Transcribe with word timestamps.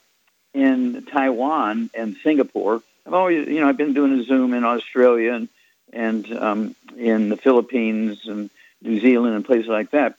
in 0.52 1.04
Taiwan 1.04 1.88
and 1.94 2.16
Singapore. 2.22 2.82
I've 3.06 3.14
always, 3.14 3.48
you 3.48 3.60
know, 3.60 3.68
I've 3.68 3.76
been 3.76 3.92
doing 3.92 4.18
a 4.18 4.24
Zoom 4.24 4.54
in 4.54 4.64
Australia 4.64 5.34
and, 5.34 5.50
and 5.92 6.32
um, 6.32 6.74
in 6.96 7.28
the 7.28 7.36
Philippines 7.36 8.20
and 8.26 8.48
New 8.80 8.98
Zealand 9.00 9.34
and 9.34 9.44
places 9.44 9.68
like 9.68 9.90
that. 9.90 10.16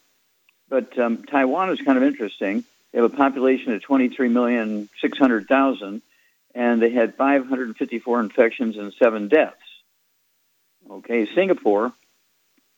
But 0.69 0.99
um, 0.99 1.23
Taiwan 1.23 1.71
is 1.71 1.81
kind 1.81 1.97
of 1.97 2.03
interesting. 2.03 2.63
They 2.91 2.99
have 3.01 3.11
a 3.11 3.15
population 3.15 3.73
of 3.73 3.81
23,600,000, 3.81 6.01
and 6.53 6.81
they 6.81 6.91
had 6.91 7.15
554 7.15 8.19
infections 8.19 8.77
and 8.77 8.93
seven 8.93 9.27
deaths. 9.27 9.57
Okay, 10.89 11.27
Singapore 11.33 11.91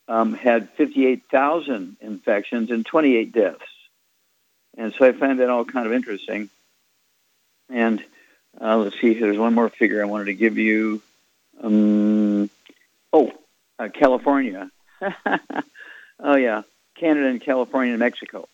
um, 0.08 0.34
had 0.34 0.70
58,000 0.72 1.98
infections 2.02 2.72
and 2.72 2.84
28 2.86 3.32
deaths. 3.32 3.64
And 4.78 4.94
so 4.94 5.06
I 5.06 5.12
find 5.12 5.40
that 5.40 5.50
all 5.50 5.66
kind 5.66 5.88
of 5.88 5.94
interesting. 5.94 6.50
And 7.70 8.04
uh, 8.60 8.78
let's 8.78 9.00
see, 9.02 9.14
there's 9.16 9.38
one 9.38 9.54
more 9.54 9.70
figure 9.70 10.02
I 10.02 10.06
wanted 10.06 10.26
to 10.26 10.34
give 10.34 10.58
you. 10.58 11.02
Um, 11.62 12.50
oh, 13.12 13.32
uh, 13.80 13.90
California. 13.90 14.72
oh, 16.20 16.36
yeah. 16.36 16.64
Canada 16.96 17.28
and 17.28 17.42
California 17.42 17.94
and 17.94 18.00
Mexico. 18.00 18.48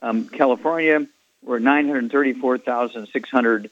Um, 0.00 0.28
California, 0.28 1.04
we're 1.42 1.58
934,600 1.58 3.70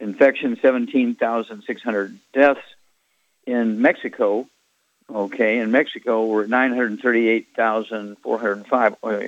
infections, 0.00 0.58
17,600 0.62 2.18
deaths. 2.32 2.62
In 3.46 3.80
Mexico, 3.80 4.48
okay, 5.12 5.58
in 5.58 5.70
Mexico, 5.70 6.24
we're 6.26 6.44
at 6.44 6.48
938,405. 6.48 8.96
Uh, 9.02 9.20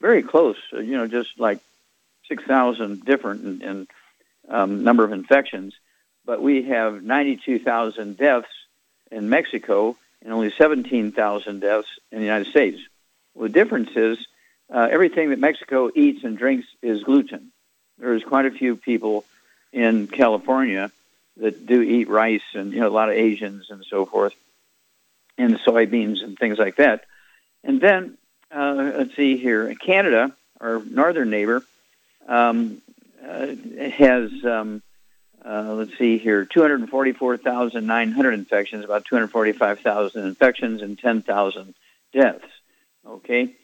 very 0.00 0.22
close, 0.22 0.56
uh, 0.72 0.78
you 0.78 0.96
know, 0.96 1.06
just 1.06 1.38
like 1.38 1.60
6,000 2.28 3.04
different 3.04 3.44
in, 3.44 3.62
in 3.62 3.86
um, 4.48 4.84
number 4.84 5.04
of 5.04 5.12
infections. 5.12 5.74
But 6.24 6.42
we 6.42 6.62
have 6.64 7.02
92,000 7.02 8.16
deaths 8.16 8.48
in 9.10 9.28
Mexico 9.28 9.96
and 10.22 10.32
only 10.32 10.52
17,000 10.56 11.60
deaths 11.60 11.88
in 12.10 12.18
the 12.18 12.24
United 12.24 12.48
States. 12.48 12.80
Well, 13.34 13.48
the 13.48 13.52
difference 13.52 13.90
is 13.96 14.18
uh, 14.72 14.88
everything 14.90 15.30
that 15.30 15.38
Mexico 15.38 15.90
eats 15.94 16.24
and 16.24 16.36
drinks 16.36 16.66
is 16.82 17.02
gluten. 17.02 17.52
There's 17.98 18.24
quite 18.24 18.46
a 18.46 18.50
few 18.50 18.76
people 18.76 19.24
in 19.72 20.06
California 20.06 20.90
that 21.38 21.66
do 21.66 21.82
eat 21.82 22.08
rice 22.08 22.42
and 22.54 22.72
you 22.72 22.80
know 22.80 22.88
a 22.88 22.90
lot 22.90 23.08
of 23.08 23.14
Asians 23.14 23.70
and 23.70 23.84
so 23.84 24.04
forth, 24.04 24.34
and 25.38 25.58
soybeans 25.60 26.22
and 26.22 26.38
things 26.38 26.58
like 26.58 26.76
that. 26.76 27.04
And 27.64 27.80
then 27.80 28.18
uh, 28.54 28.92
let's 28.96 29.16
see 29.16 29.36
here, 29.38 29.74
Canada, 29.74 30.34
our 30.60 30.82
northern 30.84 31.30
neighbor, 31.30 31.62
um, 32.26 32.82
uh, 33.24 33.46
has 33.90 34.30
um, 34.44 34.82
uh, 35.44 35.74
let's 35.74 35.96
see 35.96 36.18
here, 36.18 36.44
244,900 36.44 38.34
infections, 38.34 38.84
about 38.84 39.04
245,000 39.04 40.26
infections, 40.26 40.82
and 40.82 40.98
10,000 40.98 41.74
deaths. 42.12 42.44
Okay, 43.06 43.54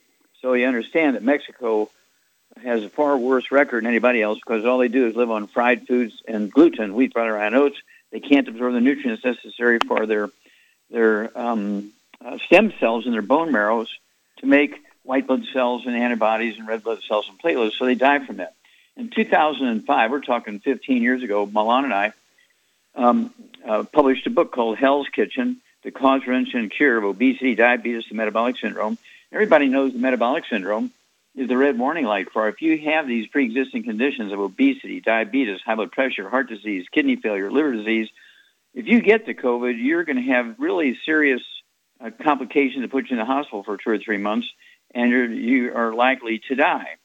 so 0.41 0.55
you 0.55 0.67
understand 0.67 1.17
that 1.17 1.23
Mexico 1.23 1.91
has 2.63 2.85
a 2.85 2.89
far 2.89 3.19
worse 3.19 3.51
record 3.51 3.83
than 3.83 3.91
anybody 3.91 4.23
else 4.23 4.39
because 4.39 4.65
all 4.65 4.79
they 4.79 4.89
do 4.89 5.09
is 5.09 5.17
live 5.17 5.31
on 5.31 5.49
fried 5.49 5.87
foods 5.87 6.15
and 6.27 6.51
gluten, 6.51 6.95
wheat, 6.95 7.13
butter, 7.13 7.37
and 7.37 7.55
oats. 7.55 7.77
They 8.13 8.21
can't 8.21 8.49
absorb 8.49 8.73
the 8.75 8.81
nutrients 8.81 9.25
necessary 9.25 9.79
for 9.87 10.07
their 10.07 10.31
their 10.95 11.37
um, 11.37 11.93
uh, 12.25 12.39
stem 12.47 12.73
cells 12.79 13.05
in 13.05 13.13
their 13.13 13.23
bone 13.23 13.53
marrows 13.53 13.89
to 14.39 14.47
make 14.47 14.81
white 15.03 15.27
blood 15.27 15.43
cells 15.53 15.83
and 15.87 15.97
antibodies 15.97 16.57
and 16.57 16.67
red 16.67 16.83
blood 16.83 17.01
cells 17.07 17.29
and 17.29 17.39
platelets, 17.39 17.73
so 17.77 17.85
they 17.85 17.95
die 17.95 18.25
from 18.25 18.37
that. 18.37 18.55
In 18.97 19.11
2005, 19.11 20.11
we're 20.11 20.21
talking 20.21 20.61
15 20.61 21.03
years 21.03 21.23
ago, 21.23 21.45
Ma 21.47 21.63
Lan 21.63 21.85
and 21.85 21.93
I 21.93 22.13
um, 22.95 23.35
uh, 23.67 23.83
published 23.83 24.27
a 24.27 24.31
book 24.31 24.53
called 24.53 24.79
Hell's 24.79 25.09
Kitchen, 25.09 25.61
The 25.83 25.91
Cause, 25.91 26.23
Prevention, 26.23 26.61
and 26.61 26.71
Cure 26.71 26.97
of 26.97 27.05
Obesity, 27.05 27.57
Diabetes, 27.57 28.05
and 28.09 28.17
Metabolic 28.17 28.57
Syndrome. 28.59 28.97
Everybody 29.33 29.67
knows 29.67 29.93
the 29.93 29.99
metabolic 29.99 30.45
syndrome 30.49 30.93
is 31.35 31.49
the 31.49 31.57
red 31.57 31.77
warning 31.77 32.05
light 32.05 32.31
for 32.33 32.49
if 32.49 32.63
you 32.63 32.79
have 32.89 33.09
these 33.09 33.27
pre-existing 33.27 33.83
conditions 33.83 34.33
of 34.33 34.39
obesity, 34.39 35.01
diabetes, 35.01 35.61
high 35.67 35.75
blood 35.75 35.91
pressure, 35.91 36.29
heart 36.29 36.49
disease, 36.49 36.87
kidney 36.93 37.17
failure, 37.17 37.51
liver 37.51 37.73
disease. 37.73 38.09
If 38.75 38.87
you 38.87 39.01
get 39.01 39.27
the 39.27 39.35
COVID, 39.35 39.75
you're 39.79 40.05
going 40.05 40.17
to 40.17 40.33
have 40.33 40.57
really 40.59 40.99
serious 41.07 41.43
uh, 42.01 42.11
complications 42.23 42.83
that 42.83 42.91
put 42.91 43.09
you 43.09 43.15
in 43.15 43.19
the 43.19 43.25
hospital 43.25 43.63
for 43.63 43.77
two 43.77 43.91
or 43.91 43.99
three 43.99 44.19
months, 44.19 44.49
and 44.95 45.11
you're, 45.11 45.33
you 45.33 45.75
are 45.75 45.95
likely 45.95 46.41
to 46.49 46.55
die. 46.55 46.97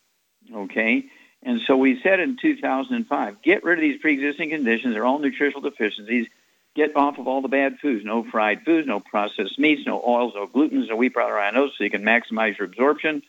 Okay, 0.54 1.06
and 1.44 1.62
so 1.68 1.78
we 1.78 2.02
said 2.02 2.20
in 2.20 2.38
2005, 2.42 3.42
get 3.44 3.64
rid 3.64 3.78
of 3.78 3.82
these 3.82 4.02
pre-existing 4.02 4.50
conditions. 4.50 4.94
They're 4.94 5.06
all 5.06 5.20
nutritional 5.20 5.62
deficiencies 5.62 6.28
get 6.76 6.96
off 6.96 7.18
of 7.18 7.28
all 7.28 7.42
the 7.42 7.48
bad 7.48 7.80
foods. 7.82 8.06
No 8.06 8.24
fried 8.24 8.64
foods, 8.64 8.88
no 8.88 9.00
processed 9.00 9.60
meats, 9.60 9.86
no 9.86 10.02
oils, 10.06 10.34
no 10.36 10.48
glutens, 10.48 10.90
no 10.90 10.96
wheat, 10.96 11.14
flour, 11.14 11.40
oats, 11.56 11.74
so 11.78 11.84
you 11.84 11.90
can 11.90 12.04
maximize 12.04 12.58
your 12.58 12.68
absorption. 12.68 13.22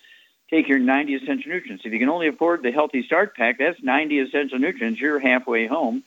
Take 0.51 0.69
your 0.69 0.79
90 0.79 1.15
essential 1.15 1.53
nutrients. 1.53 1.85
If 1.85 1.93
you 1.93 1.99
can 1.99 2.09
only 2.09 2.29
afford 2.29 2.63
the 2.63 2.73
Healthy 2.73 3.05
Start 3.05 3.37
Pack, 3.37 3.59
that's 3.59 3.83
90 3.83 4.19
essential 4.21 4.59
nutrients. 4.59 5.01
You're 5.01 5.19
halfway 5.19 5.67
home. 5.67 6.03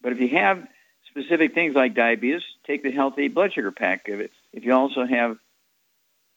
But 0.00 0.12
if 0.12 0.20
you 0.20 0.28
have 0.30 0.66
specific 1.10 1.54
things 1.54 1.74
like 1.74 1.94
diabetes, 1.94 2.42
take 2.66 2.82
the 2.82 2.90
Healthy 2.90 3.28
Blood 3.28 3.52
Sugar 3.52 3.72
Pack. 3.72 4.02
If, 4.06 4.20
it, 4.20 4.30
if 4.52 4.64
you 4.64 4.72
also 4.72 5.04
have 5.04 5.38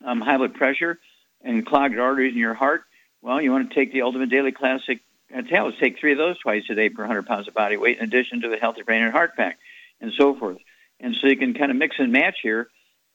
um, 0.03 0.21
high 0.21 0.37
blood 0.37 0.55
pressure 0.55 0.99
and 1.41 1.65
clogged 1.65 1.97
arteries 1.97 2.33
in 2.33 2.39
your 2.39 2.53
heart, 2.53 2.83
well, 3.21 3.41
you 3.41 3.51
want 3.51 3.69
to 3.69 3.75
take 3.75 3.93
the 3.93 4.01
Ultimate 4.01 4.29
Daily 4.29 4.51
Classic 4.51 4.99
uh, 5.35 5.41
tablets. 5.43 5.77
Take 5.79 5.99
three 5.99 6.11
of 6.11 6.17
those 6.17 6.37
twice 6.39 6.63
a 6.69 6.75
day 6.75 6.89
per 6.89 7.03
100 7.03 7.25
pounds 7.25 7.47
of 7.47 7.53
body 7.53 7.77
weight, 7.77 7.97
in 7.97 8.03
addition 8.03 8.41
to 8.41 8.49
the 8.49 8.57
Healthy 8.57 8.83
Brain 8.83 9.03
and 9.03 9.11
Heart 9.11 9.35
Pack, 9.35 9.57
and 10.01 10.11
so 10.17 10.35
forth. 10.35 10.57
And 10.99 11.15
so 11.15 11.27
you 11.27 11.37
can 11.37 11.53
kind 11.53 11.71
of 11.71 11.77
mix 11.77 11.95
and 11.99 12.11
match 12.11 12.37
here, 12.41 12.67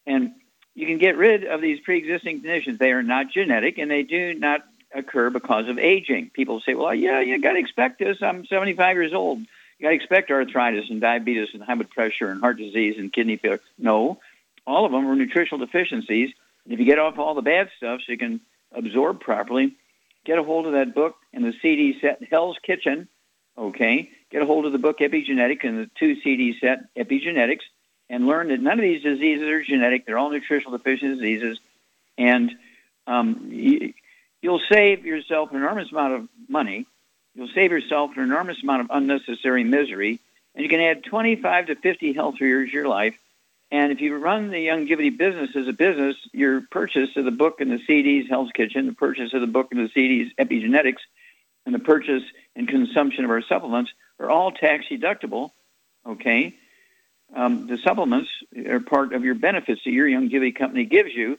and 0.06 0.32
you 0.74 0.86
can 0.86 0.98
get 0.98 1.16
rid 1.16 1.44
of 1.44 1.60
these 1.60 1.80
pre-existing 1.80 2.40
conditions. 2.40 2.78
They 2.78 2.92
are 2.92 3.02
not 3.02 3.30
genetic, 3.32 3.78
and 3.78 3.90
they 3.90 4.02
do 4.02 4.34
not 4.34 4.62
occur 4.94 5.30
because 5.30 5.68
of 5.68 5.78
aging. 5.78 6.30
People 6.30 6.60
say, 6.60 6.74
"Well, 6.74 6.94
yeah, 6.94 7.20
you 7.20 7.40
got 7.40 7.52
to 7.52 7.58
expect 7.58 7.98
this. 7.98 8.18
I'm 8.22 8.46
75 8.46 8.96
years 8.96 9.12
old. 9.12 9.40
You 9.78 9.84
got 9.84 9.90
to 9.90 9.96
expect 9.96 10.30
arthritis 10.30 10.90
and 10.90 11.00
diabetes 11.00 11.50
and 11.54 11.62
high 11.62 11.74
blood 11.74 11.90
pressure 11.90 12.30
and 12.30 12.40
heart 12.40 12.58
disease 12.58 12.96
and 12.98 13.12
kidney 13.12 13.36
failure." 13.36 13.60
No, 13.78 14.20
all 14.66 14.84
of 14.84 14.92
them 14.92 15.06
are 15.06 15.14
nutritional 15.14 15.64
deficiencies. 15.64 16.30
If 16.66 16.78
you 16.78 16.84
get 16.84 16.98
off 16.98 17.18
all 17.18 17.34
the 17.34 17.42
bad 17.42 17.70
stuff, 17.76 18.00
so 18.04 18.12
you 18.12 18.18
can 18.18 18.40
absorb 18.72 19.20
properly, 19.20 19.74
get 20.24 20.38
a 20.38 20.42
hold 20.42 20.66
of 20.66 20.72
that 20.72 20.94
book 20.94 21.16
and 21.32 21.44
the 21.44 21.54
CD 21.62 21.98
set 22.00 22.22
Hell's 22.30 22.58
Kitchen. 22.62 23.08
Okay, 23.56 24.10
get 24.30 24.42
a 24.42 24.46
hold 24.46 24.66
of 24.66 24.72
the 24.72 24.78
book 24.78 24.98
Epigenetic 24.98 25.64
and 25.64 25.78
the 25.78 25.90
two 25.98 26.20
CD 26.20 26.56
set 26.60 26.94
Epigenetics, 26.94 27.62
and 28.08 28.26
learn 28.26 28.48
that 28.48 28.60
none 28.60 28.78
of 28.78 28.82
these 28.82 29.02
diseases 29.02 29.48
are 29.48 29.62
genetic. 29.62 30.06
They're 30.06 30.18
all 30.18 30.30
nutritional 30.30 30.76
deficiency 30.76 31.16
diseases, 31.16 31.58
and 32.16 32.52
um, 33.06 33.48
you, 33.50 33.94
you'll 34.42 34.60
save 34.70 35.06
yourself 35.06 35.50
an 35.50 35.56
enormous 35.56 35.90
amount 35.90 36.14
of 36.14 36.28
money. 36.48 36.86
You'll 37.38 37.46
save 37.54 37.70
yourself 37.70 38.10
an 38.16 38.24
enormous 38.24 38.60
amount 38.64 38.80
of 38.80 38.86
unnecessary 38.90 39.62
misery, 39.62 40.18
and 40.56 40.64
you 40.64 40.68
can 40.68 40.80
add 40.80 41.04
25 41.04 41.66
to 41.66 41.76
50 41.76 42.12
healthier 42.12 42.48
years 42.48 42.70
to 42.70 42.74
your 42.74 42.88
life. 42.88 43.14
And 43.70 43.92
if 43.92 44.00
you 44.00 44.16
run 44.16 44.50
the 44.50 44.66
Youngevity 44.66 45.16
business 45.16 45.50
as 45.54 45.68
a 45.68 45.72
business, 45.72 46.16
your 46.32 46.62
purchase 46.62 47.10
of 47.14 47.24
the 47.24 47.30
book 47.30 47.60
and 47.60 47.70
the 47.70 47.78
CDs, 47.88 48.28
Hell's 48.28 48.50
Kitchen, 48.50 48.86
the 48.86 48.92
purchase 48.92 49.34
of 49.34 49.40
the 49.40 49.46
book 49.46 49.68
and 49.70 49.78
the 49.78 49.88
CDs, 49.88 50.34
Epigenetics, 50.34 50.98
and 51.64 51.72
the 51.72 51.78
purchase 51.78 52.24
and 52.56 52.66
consumption 52.66 53.24
of 53.24 53.30
our 53.30 53.42
supplements 53.42 53.92
are 54.18 54.28
all 54.28 54.50
tax 54.50 54.86
deductible. 54.90 55.52
Okay, 56.04 56.56
um, 57.36 57.68
the 57.68 57.78
supplements 57.78 58.30
are 58.66 58.80
part 58.80 59.12
of 59.12 59.22
your 59.22 59.36
benefits 59.36 59.82
that 59.84 59.92
your 59.92 60.08
Youngevity 60.08 60.56
company 60.56 60.86
gives 60.86 61.14
you, 61.14 61.38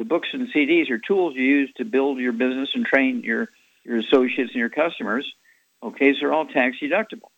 the 0.00 0.06
books 0.06 0.28
and 0.32 0.48
CDs 0.48 0.88
are 0.90 0.96
tools 0.98 1.34
you 1.34 1.44
use 1.44 1.70
to 1.76 1.84
build 1.84 2.18
your 2.18 2.32
business 2.32 2.70
and 2.74 2.86
train 2.86 3.22
your, 3.22 3.50
your 3.84 3.98
associates 3.98 4.52
and 4.52 4.60
your 4.60 4.68
customers. 4.68 5.30
Okay, 5.82 6.12
so 6.12 6.20
they're 6.20 6.32
all 6.32 6.46
tax 6.46 6.76
deductible. 6.80 7.30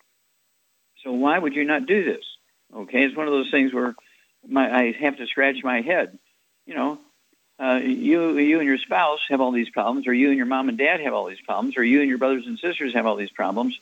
So 1.04 1.12
why 1.12 1.38
would 1.38 1.54
you 1.54 1.64
not 1.64 1.86
do 1.86 2.04
this? 2.04 2.24
Okay, 2.74 3.04
it's 3.04 3.16
one 3.16 3.26
of 3.26 3.32
those 3.32 3.50
things 3.50 3.72
where 3.72 3.94
my, 4.46 4.70
I 4.70 4.92
have 4.92 5.16
to 5.18 5.26
scratch 5.26 5.56
my 5.62 5.80
head. 5.80 6.18
You 6.66 6.74
know, 6.74 6.98
uh, 7.58 7.80
you 7.82 8.38
you 8.38 8.58
and 8.58 8.68
your 8.68 8.78
spouse 8.78 9.20
have 9.28 9.40
all 9.40 9.52
these 9.52 9.70
problems, 9.70 10.06
or 10.06 10.14
you 10.14 10.28
and 10.28 10.36
your 10.36 10.46
mom 10.46 10.68
and 10.68 10.78
dad 10.78 11.00
have 11.00 11.12
all 11.12 11.26
these 11.26 11.40
problems, 11.40 11.76
or 11.76 11.84
you 11.84 12.00
and 12.00 12.08
your 12.08 12.18
brothers 12.18 12.46
and 12.46 12.58
sisters 12.58 12.94
have 12.94 13.06
all 13.06 13.16
these 13.16 13.30
problems, 13.30 13.78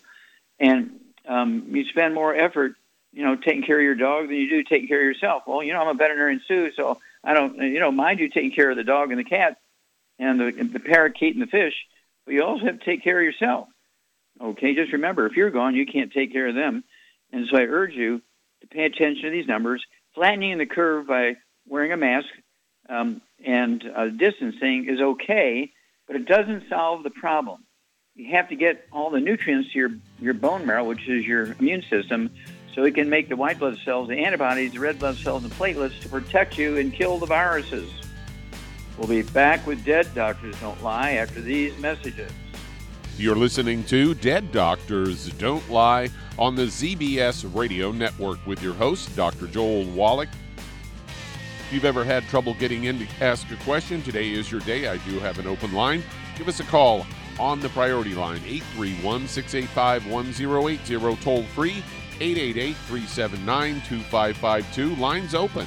and 0.59 0.99
um, 1.29 1.67
you 1.71 1.85
spend 1.87 2.15
more 2.15 2.35
effort, 2.35 2.75
you 3.13 3.23
know, 3.23 3.37
taking 3.37 3.63
care 3.63 3.79
of 3.79 3.85
your 3.85 3.95
dog 3.95 4.29
than 4.29 4.37
you 4.37 4.49
do 4.49 4.63
taking 4.65 4.89
care 4.89 5.01
of 5.01 5.05
yourself. 5.05 5.45
Well, 5.47 5.63
you 5.63 5.73
know, 5.73 5.81
I'm 5.81 5.89
a 5.89 5.95
veterinarian 5.95 6.41
too, 6.47 6.73
so 6.75 6.99
I 7.23 7.35
don't, 7.35 7.57
you 7.57 7.81
know, 7.81 7.93
mind 7.93 8.19
you 8.19 8.29
taking 8.29 8.53
care 8.53 8.71
of 8.71 8.77
the 8.77 8.85
dog 8.85 9.11
and 9.11 9.19
the 9.19 9.25
cat 9.25 9.59
and 10.19 10.41
the, 10.41 10.51
the 10.73 10.81
parakeet 10.81 11.35
and 11.35 11.43
the 11.43 11.51
fish, 11.51 11.75
but 12.31 12.35
you 12.35 12.45
also 12.45 12.67
have 12.67 12.79
to 12.79 12.85
take 12.85 13.03
care 13.03 13.19
of 13.19 13.25
yourself. 13.25 13.67
Okay, 14.41 14.77
just 14.77 14.93
remember, 14.93 15.27
if 15.27 15.33
you're 15.35 15.51
gone, 15.51 15.75
you 15.75 15.85
can't 15.85 16.13
take 16.13 16.33
care 16.33 16.47
of 16.47 16.55
them. 16.55 16.85
And 17.33 17.49
so 17.51 17.59
I 17.59 17.63
urge 17.63 17.93
you 17.93 18.23
to 18.61 18.69
pay 18.69 18.85
attention 18.85 19.25
to 19.25 19.31
these 19.31 19.49
numbers. 19.49 19.85
Flattening 20.15 20.59
the 20.59 20.67
curve 20.67 21.09
by 21.09 21.35
wearing 21.67 21.91
a 21.91 21.97
mask 21.97 22.29
um, 22.89 23.21
and 23.45 23.83
uh, 23.85 24.07
distancing 24.11 24.87
is 24.89 25.01
okay, 25.01 25.73
but 26.07 26.15
it 26.15 26.27
doesn't 26.27 26.69
solve 26.69 27.03
the 27.03 27.11
problem. 27.11 27.65
You 28.15 28.31
have 28.37 28.51
to 28.51 28.55
get 28.55 28.87
all 28.93 29.11
the 29.11 29.19
nutrients 29.19 29.73
to 29.73 29.79
your, 29.81 29.91
your 30.21 30.35
bone 30.35 30.65
marrow, 30.67 30.85
which 30.85 31.09
is 31.09 31.27
your 31.27 31.57
immune 31.59 31.83
system, 31.91 32.31
so 32.77 32.85
it 32.85 32.95
can 32.95 33.11
make 33.11 33.29
the 33.29 33.35
white 33.35 33.59
blood 33.59 33.77
cells, 33.85 34.07
the 34.07 34.25
antibodies, 34.25 34.71
the 34.71 34.79
red 34.79 35.01
blood 35.01 35.17
cells, 35.17 35.43
and 35.43 35.53
platelets 35.55 36.01
to 36.03 36.09
protect 36.09 36.57
you 36.59 36.79
and 36.79 36.93
kill 36.93 37.19
the 37.19 37.27
viruses. 37.27 37.91
We'll 39.01 39.09
be 39.09 39.23
back 39.23 39.67
with 39.67 39.83
Dead 39.83 40.15
Doctors 40.15 40.61
Don't 40.61 40.83
Lie 40.83 41.13
after 41.13 41.41
these 41.41 41.77
messages. 41.79 42.31
You're 43.17 43.35
listening 43.35 43.83
to 43.85 44.13
Dead 44.13 44.53
Doctors 44.53 45.31
Don't 45.39 45.67
Lie 45.71 46.11
on 46.39 46.55
the 46.55 46.65
ZBS 46.65 47.51
Radio 47.57 47.93
Network 47.93 48.47
with 48.47 48.63
your 48.63 48.75
host, 48.75 49.17
Dr. 49.17 49.47
Joel 49.47 49.85
Wallach. 49.87 50.29
If 51.07 51.73
you've 51.73 51.87
ever 51.87 52.05
had 52.05 52.25
trouble 52.25 52.53
getting 52.53 52.85
in 52.85 52.99
to 52.99 53.07
ask 53.23 53.51
a 53.51 53.57
question, 53.65 54.03
today 54.03 54.33
is 54.33 54.53
your 54.53 54.61
day. 54.61 54.87
I 54.87 54.99
do 54.99 55.19
have 55.21 55.39
an 55.39 55.47
open 55.47 55.73
line. 55.73 56.03
Give 56.37 56.47
us 56.47 56.61
a 56.61 56.65
call 56.65 57.07
on 57.39 57.61
the 57.61 57.71
priority 57.71 58.15
line, 58.15 58.43
831 58.47 59.29
685 59.29 60.13
1080, 60.13 61.23
toll 61.23 61.45
free 61.45 61.83
888 62.21 62.77
379 62.77 63.75
2552. 63.89 64.95
Lines 64.97 65.35
open. 65.35 65.67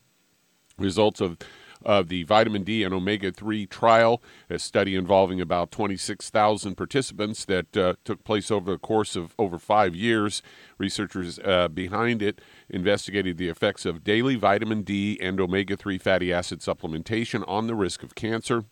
Results 0.77 1.19
of 1.19 1.37
of 1.83 2.09
the 2.09 2.23
vitamin 2.23 2.63
D 2.63 2.83
and 2.83 2.93
omega 2.93 3.31
3 3.31 3.65
trial, 3.67 4.21
a 4.49 4.59
study 4.59 4.95
involving 4.95 5.41
about 5.41 5.71
26,000 5.71 6.75
participants 6.75 7.45
that 7.45 7.77
uh, 7.77 7.93
took 8.03 8.23
place 8.23 8.51
over 8.51 8.71
the 8.71 8.77
course 8.77 9.15
of 9.15 9.33
over 9.37 9.57
five 9.57 9.95
years. 9.95 10.41
Researchers 10.77 11.39
uh, 11.39 11.67
behind 11.67 12.21
it 12.21 12.39
investigated 12.69 13.37
the 13.37 13.49
effects 13.49 13.85
of 13.85 14.03
daily 14.03 14.35
vitamin 14.35 14.81
D 14.83 15.17
and 15.21 15.39
omega 15.39 15.75
3 15.77 15.97
fatty 15.97 16.31
acid 16.31 16.59
supplementation 16.59 17.43
on 17.47 17.67
the 17.67 17.75
risk 17.75 18.03
of 18.03 18.15
cancer, 18.15 18.65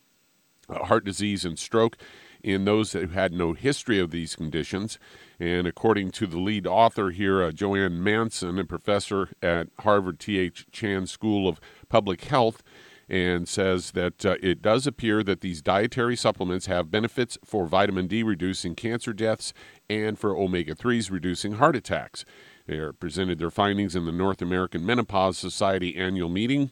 uh, 0.69 0.85
heart 0.85 1.05
disease, 1.05 1.45
and 1.45 1.57
stroke 1.57 1.97
in 2.43 2.65
those 2.65 2.93
who 2.93 3.07
had 3.07 3.33
no 3.33 3.53
history 3.53 3.99
of 3.99 4.11
these 4.11 4.35
conditions. 4.35 4.97
And 5.39 5.67
according 5.67 6.11
to 6.11 6.27
the 6.27 6.39
lead 6.39 6.67
author 6.67 7.11
here, 7.11 7.43
uh, 7.43 7.51
Joanne 7.51 8.03
Manson, 8.03 8.59
a 8.59 8.65
professor 8.65 9.29
at 9.41 9.67
Harvard 9.79 10.19
T.H. 10.19 10.67
Chan 10.71 11.07
School 11.07 11.47
of 11.47 11.59
Public 11.87 12.25
Health, 12.25 12.61
and 13.09 13.47
says 13.47 13.91
that 13.91 14.25
uh, 14.25 14.35
it 14.41 14.61
does 14.61 14.85
appear 14.85 15.23
that 15.23 15.41
these 15.41 15.61
dietary 15.61 16.15
supplements 16.15 16.67
have 16.67 16.91
benefits 16.91 17.37
for 17.43 17.65
vitamin 17.65 18.07
D 18.07 18.21
reducing 18.21 18.75
cancer 18.75 19.13
deaths 19.13 19.51
and 19.89 20.19
for 20.19 20.37
omega 20.37 20.75
3s 20.75 21.09
reducing 21.09 21.53
heart 21.53 21.75
attacks. 21.75 22.23
They 22.67 22.79
presented 22.99 23.39
their 23.39 23.49
findings 23.49 23.95
in 23.95 24.05
the 24.05 24.11
North 24.11 24.43
American 24.43 24.85
Menopause 24.85 25.39
Society 25.39 25.95
annual 25.95 26.29
meeting. 26.29 26.69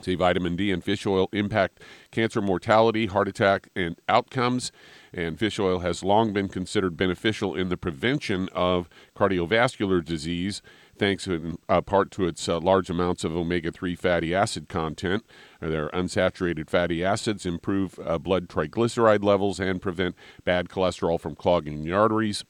Say 0.00 0.14
vitamin 0.14 0.54
D 0.54 0.70
and 0.70 0.84
fish 0.84 1.04
oil 1.06 1.28
impact 1.32 1.80
cancer 2.12 2.40
mortality, 2.40 3.06
heart 3.06 3.26
attack, 3.26 3.68
and 3.74 4.00
outcomes. 4.08 4.70
And 5.12 5.36
fish 5.36 5.58
oil 5.58 5.80
has 5.80 6.04
long 6.04 6.32
been 6.32 6.48
considered 6.48 6.96
beneficial 6.96 7.56
in 7.56 7.68
the 7.68 7.76
prevention 7.76 8.48
of 8.52 8.88
cardiovascular 9.16 10.04
disease 10.04 10.62
thanks 10.98 11.26
in 11.26 11.58
uh, 11.68 11.80
part 11.80 12.10
to 12.12 12.26
its 12.26 12.48
uh, 12.48 12.58
large 12.60 12.90
amounts 12.90 13.24
of 13.24 13.36
omega 13.36 13.70
3 13.72 13.94
fatty 13.94 14.34
acid 14.34 14.68
content. 14.68 15.24
Their 15.60 15.88
unsaturated 15.90 16.68
fatty 16.68 17.04
acids 17.04 17.46
improve 17.46 17.98
uh, 18.04 18.18
blood 18.18 18.48
triglyceride 18.48 19.22
levels 19.24 19.60
and 19.60 19.80
prevent 19.80 20.14
bad 20.44 20.68
cholesterol 20.68 21.20
from 21.20 21.34
clogging 21.34 21.82
the 21.82 21.92
arteries. 21.92 22.44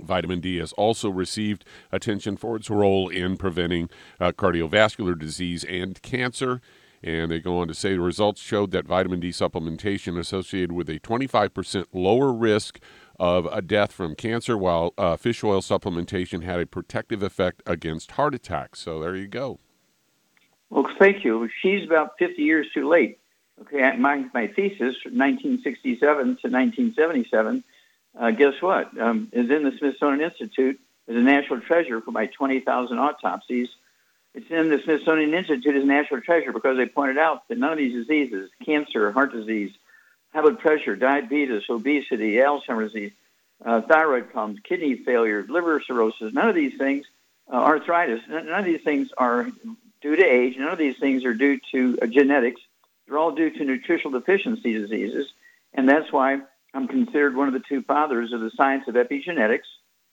Vitamin 0.00 0.40
D 0.40 0.58
has 0.58 0.72
also 0.74 1.10
received 1.10 1.64
attention 1.90 2.36
for 2.36 2.56
its 2.56 2.70
role 2.70 3.08
in 3.08 3.36
preventing 3.36 3.90
uh, 4.20 4.32
cardiovascular 4.32 5.18
disease 5.18 5.64
and 5.64 6.00
cancer. 6.02 6.60
And 7.02 7.30
they 7.30 7.40
go 7.40 7.58
on 7.58 7.68
to 7.68 7.74
say 7.74 7.94
the 7.94 8.00
results 8.00 8.40
showed 8.40 8.72
that 8.72 8.86
vitamin 8.86 9.20
D 9.20 9.30
supplementation 9.30 10.18
associated 10.18 10.72
with 10.72 10.88
a 10.90 11.00
25% 11.00 11.86
lower 11.92 12.32
risk 12.32 12.78
of 13.20 13.46
a 13.52 13.60
death 13.60 13.92
from 13.92 14.14
cancer, 14.14 14.56
while 14.56 14.94
uh, 14.96 15.14
fish 15.14 15.44
oil 15.44 15.60
supplementation 15.60 16.42
had 16.42 16.58
a 16.58 16.64
protective 16.64 17.22
effect 17.22 17.62
against 17.66 18.12
heart 18.12 18.34
attacks. 18.34 18.80
So 18.80 18.98
there 18.98 19.14
you 19.14 19.28
go. 19.28 19.60
Well, 20.70 20.88
thank 20.98 21.22
you. 21.22 21.46
She's 21.60 21.84
about 21.84 22.12
50 22.18 22.40
years 22.40 22.66
too 22.72 22.88
late. 22.88 23.18
Okay, 23.60 23.94
my, 23.98 24.24
my 24.32 24.46
thesis, 24.46 24.96
1967 25.04 26.00
to 26.00 26.48
1977, 26.48 27.62
uh, 28.18 28.30
guess 28.30 28.54
what? 28.60 28.98
Um, 28.98 29.28
is 29.32 29.50
in 29.50 29.64
the 29.64 29.72
Smithsonian 29.78 30.22
Institute 30.22 30.80
as 31.06 31.14
a 31.14 31.20
national 31.20 31.60
treasure 31.60 32.00
for 32.00 32.12
my 32.12 32.24
20,000 32.24 32.98
autopsies. 32.98 33.68
It's 34.34 34.50
in 34.50 34.70
the 34.70 34.80
Smithsonian 34.82 35.34
Institute 35.34 35.76
as 35.76 35.82
a 35.82 35.86
national 35.86 36.22
treasure 36.22 36.52
because 36.52 36.78
they 36.78 36.86
pointed 36.86 37.18
out 37.18 37.46
that 37.48 37.58
none 37.58 37.72
of 37.72 37.78
these 37.78 37.92
diseases, 37.92 38.48
cancer, 38.64 39.12
heart 39.12 39.32
disease, 39.32 39.72
high 40.32 40.42
blood 40.42 40.58
pressure, 40.58 40.96
diabetes, 40.96 41.62
obesity, 41.68 42.34
Alzheimer's 42.34 42.92
disease, 42.92 43.12
uh, 43.64 43.80
thyroid 43.82 44.30
problems, 44.30 44.60
kidney 44.60 44.94
failure, 44.94 45.44
liver 45.48 45.82
cirrhosis, 45.86 46.32
none 46.32 46.48
of 46.48 46.54
these 46.54 46.76
things, 46.78 47.06
uh, 47.52 47.56
arthritis, 47.56 48.20
none 48.28 48.48
of 48.48 48.64
these 48.64 48.82
things 48.82 49.10
are 49.18 49.50
due 50.00 50.16
to 50.16 50.24
age. 50.24 50.56
None 50.56 50.72
of 50.72 50.78
these 50.78 50.98
things 50.98 51.24
are 51.24 51.34
due 51.34 51.60
to 51.72 51.98
uh, 52.00 52.06
genetics. 52.06 52.60
They're 53.06 53.18
all 53.18 53.32
due 53.32 53.50
to 53.50 53.64
nutritional 53.64 54.18
deficiency 54.18 54.72
diseases. 54.72 55.32
And 55.74 55.88
that's 55.88 56.12
why 56.12 56.40
I'm 56.72 56.88
considered 56.88 57.36
one 57.36 57.48
of 57.48 57.54
the 57.54 57.60
two 57.60 57.82
fathers 57.82 58.32
of 58.32 58.40
the 58.40 58.50
science 58.50 58.88
of 58.88 58.94
epigenetics, 58.94 59.66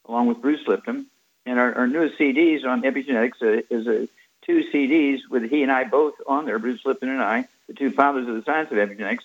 along 0.07 0.27
with 0.27 0.41
Bruce 0.41 0.67
Lipton. 0.67 1.07
And 1.45 1.59
our, 1.59 1.73
our 1.73 1.87
newest 1.87 2.17
CDs 2.17 2.65
on 2.65 2.81
epigenetics 2.81 3.41
uh, 3.41 3.61
is 3.69 3.87
a 3.87 4.07
two 4.45 4.63
CDs 4.73 5.19
with 5.29 5.49
he 5.49 5.63
and 5.63 5.71
I 5.71 5.83
both 5.83 6.15
on 6.25 6.45
there, 6.45 6.59
Bruce 6.59 6.81
Lipton 6.85 7.09
and 7.09 7.21
I, 7.21 7.47
the 7.67 7.73
two 7.73 7.91
fathers 7.91 8.27
of 8.27 8.35
the 8.35 8.43
science 8.43 8.71
of 8.71 8.77
epigenetics. 8.77 9.23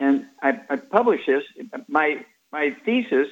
And 0.00 0.26
I, 0.42 0.58
I 0.68 0.76
published 0.76 1.26
this. 1.26 1.44
My 1.86 2.24
my 2.50 2.74
thesis 2.84 3.28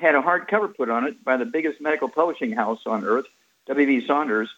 had 0.00 0.14
a 0.14 0.22
hardcover 0.22 0.74
put 0.74 0.88
on 0.88 1.06
it 1.06 1.22
by 1.24 1.36
the 1.36 1.44
biggest 1.44 1.80
medical 1.80 2.08
publishing 2.08 2.52
house 2.52 2.80
on 2.86 3.04
earth, 3.04 3.26
W.B. 3.66 4.06
Saunders, 4.06 4.48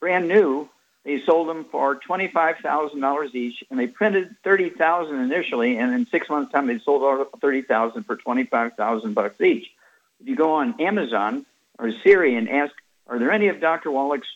brand 0.00 0.26
new. 0.26 0.68
They 1.04 1.22
sold 1.24 1.48
them 1.48 1.64
for 1.70 1.94
twenty-five 1.94 2.56
thousand 2.62 3.00
dollars 3.00 3.34
each, 3.34 3.62
and 3.70 3.78
they 3.78 3.86
printed 3.86 4.34
thirty 4.42 4.70
thousand 4.70 5.20
initially, 5.20 5.76
and 5.76 5.94
in 5.94 6.06
six 6.06 6.28
months' 6.28 6.52
time, 6.52 6.66
they 6.66 6.78
sold 6.80 7.02
all 7.02 7.24
thirty 7.40 7.62
thousand 7.62 8.04
for 8.04 8.16
twenty-five 8.16 8.74
thousand 8.74 9.14
bucks 9.14 9.40
each. 9.40 9.66
If 10.20 10.26
you 10.26 10.36
go 10.36 10.54
on 10.54 10.80
Amazon 10.80 11.46
or 11.78 11.92
Siri 12.02 12.34
and 12.34 12.48
ask, 12.48 12.74
"Are 13.06 13.18
there 13.18 13.30
any 13.30 13.48
of 13.48 13.60
Dr. 13.60 13.90
Wallach's 13.90 14.28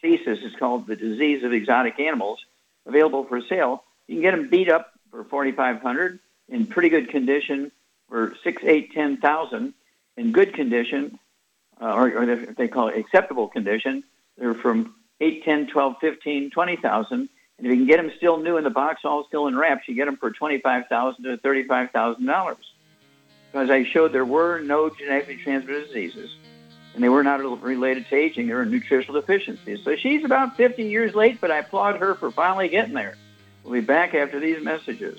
thesis?" 0.00 0.38
It's 0.42 0.56
called 0.56 0.86
"The 0.86 0.96
Disease 0.96 1.42
of 1.42 1.52
Exotic 1.52 1.98
Animals," 1.98 2.38
available 2.86 3.24
for 3.24 3.40
sale. 3.42 3.82
You 4.06 4.16
can 4.16 4.22
get 4.22 4.30
them 4.30 4.48
beat 4.48 4.70
up 4.70 4.93
for 5.14 5.24
4500 5.24 6.18
in 6.48 6.66
pretty 6.66 6.88
good 6.88 7.08
condition 7.08 7.70
for 8.08 8.34
six, 8.42 8.62
eight, 8.64 8.92
ten 8.92 9.16
thousand. 9.18 9.74
In 10.16 10.32
good 10.32 10.54
condition, 10.54 11.18
uh, 11.80 11.92
or, 11.92 12.16
or 12.16 12.36
they 12.36 12.68
call 12.68 12.88
it 12.88 12.98
acceptable 12.98 13.48
condition, 13.48 14.04
they're 14.38 14.54
from 14.54 14.94
eight, 15.20 15.44
ten, 15.44 15.66
twelve, 15.66 15.96
fifteen, 16.00 16.50
twenty 16.50 16.76
thousand. 16.76 17.28
And 17.56 17.66
if 17.66 17.70
you 17.70 17.76
can 17.76 17.86
get 17.86 17.98
them 17.98 18.12
still 18.16 18.38
new 18.38 18.56
in 18.56 18.64
the 18.64 18.70
box, 18.70 19.02
all 19.04 19.24
still 19.26 19.46
in 19.46 19.56
wraps, 19.56 19.88
you 19.88 19.94
get 19.94 20.06
them 20.06 20.16
for 20.16 20.30
twenty-five 20.30 20.86
thousand 20.88 21.24
to 21.24 21.36
thirty-five 21.36 21.90
thousand 21.90 22.26
dollars. 22.26 22.72
Because 23.50 23.70
I 23.70 23.84
showed 23.84 24.12
there 24.12 24.24
were 24.24 24.60
no 24.60 24.90
genetically 24.90 25.36
transmitted 25.36 25.86
diseases, 25.86 26.30
and 26.94 27.02
they 27.02 27.08
were 27.08 27.22
not 27.22 27.40
related 27.62 28.06
to 28.08 28.16
aging. 28.16 28.48
They 28.48 28.54
were 28.54 28.64
nutritional 28.64 29.20
deficiencies. 29.20 29.84
So 29.84 29.94
she's 29.94 30.24
about 30.24 30.56
50 30.56 30.82
years 30.82 31.14
late, 31.14 31.40
but 31.40 31.52
I 31.52 31.58
applaud 31.58 32.00
her 32.00 32.16
for 32.16 32.32
finally 32.32 32.68
getting 32.68 32.94
there. 32.94 33.14
We'll 33.64 33.80
be 33.80 33.86
back 33.86 34.14
after 34.14 34.38
these 34.38 34.62
messages. 34.62 35.18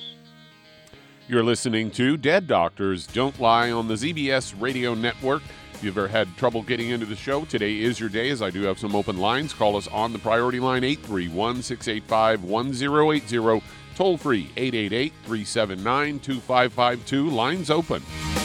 You're 1.28 1.44
listening 1.44 1.90
to 1.92 2.16
Dead 2.18 2.46
Doctors 2.46 3.08
Don't 3.08 3.40
Lie 3.40 3.72
on 3.72 3.88
the 3.88 3.96
ZBS 3.96 4.54
Radio 4.62 4.94
Network. 4.94 5.42
If 5.74 5.84
you've 5.84 5.98
ever 5.98 6.08
had 6.08 6.38
trouble 6.38 6.62
getting 6.62 6.92
into 6.92 7.08
the 7.08 7.16
show, 7.16 7.44
today 7.46 7.80
is 7.80 8.00
your 8.00 8.10
day 8.10 8.30
as 8.30 8.44
I 8.44 8.52
do 8.52 8.62
have 8.62 8.78
some 8.78 8.96
open 8.96 9.18
lines. 9.18 9.52
Call 9.52 9.75
us 9.75 9.88
on 9.88 10.14
the 10.14 10.20
priority 10.20 10.60
line 10.60 10.84
831 10.84 11.64
685 11.64 12.44
1080. 12.44 13.66
Toll 13.96 14.18
free 14.18 14.52
888 14.56 15.14
379 15.24 16.20
2552. 16.20 17.30
Lines 17.30 17.70
open. 17.72 18.45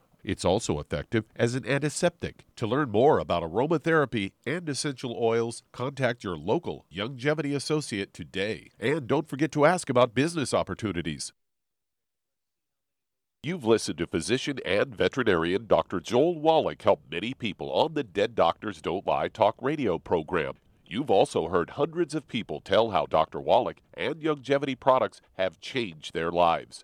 It's 0.23 0.45
also 0.45 0.79
effective 0.79 1.25
as 1.35 1.55
an 1.55 1.65
antiseptic. 1.65 2.45
To 2.57 2.67
learn 2.67 2.91
more 2.91 3.19
about 3.19 3.43
aromatherapy 3.43 4.33
and 4.45 4.67
essential 4.69 5.17
oils, 5.19 5.63
contact 5.71 6.23
your 6.23 6.37
local 6.37 6.85
Youngevity 6.93 7.55
associate 7.55 8.13
today. 8.13 8.69
And 8.79 9.07
don't 9.07 9.27
forget 9.27 9.51
to 9.53 9.65
ask 9.65 9.89
about 9.89 10.13
business 10.13 10.53
opportunities. 10.53 11.33
You've 13.43 13.65
listened 13.65 13.97
to 13.97 14.05
physician 14.05 14.59
and 14.63 14.95
veterinarian 14.95 15.65
Dr. 15.65 15.99
Joel 15.99 16.39
Wallach 16.39 16.83
help 16.83 17.01
many 17.09 17.33
people 17.33 17.71
on 17.71 17.95
the 17.95 18.03
Dead 18.03 18.35
Doctors 18.35 18.83
Don't 18.83 19.07
Lie 19.07 19.29
talk 19.29 19.55
radio 19.59 19.97
program. 19.97 20.53
You've 20.85 21.09
also 21.09 21.47
heard 21.47 21.71
hundreds 21.71 22.13
of 22.13 22.27
people 22.27 22.59
tell 22.59 22.91
how 22.91 23.07
Dr. 23.07 23.39
Wallach 23.39 23.77
and 23.95 24.17
Youngevity 24.17 24.79
products 24.79 25.21
have 25.37 25.59
changed 25.59 26.13
their 26.13 26.29
lives. 26.29 26.83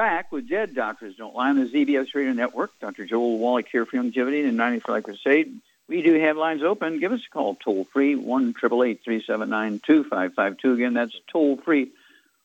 back 0.00 0.32
with 0.32 0.48
Dead 0.48 0.74
Doctors 0.74 1.14
Don't 1.16 1.34
Lie 1.34 1.50
on 1.50 1.56
the 1.56 1.66
ZBS 1.66 2.14
Radio 2.14 2.32
Network. 2.32 2.70
Dr. 2.80 3.04
Joel 3.04 3.36
Wallach 3.36 3.66
here 3.70 3.84
for 3.84 3.98
Youngevity 3.98 4.48
and 4.48 4.56
90 4.56 4.80
for 4.80 4.92
Life 4.92 5.04
Crusade. 5.04 5.60
We 5.88 6.00
do 6.00 6.18
have 6.18 6.38
lines 6.38 6.62
open. 6.62 7.00
Give 7.00 7.12
us 7.12 7.20
a 7.26 7.30
call 7.30 7.56
toll 7.56 7.86
free, 7.92 8.16
1 8.16 8.54
379 8.54 9.80
2552. 9.86 10.72
Again, 10.72 10.94
that's 10.94 11.14
toll 11.30 11.58
free, 11.58 11.90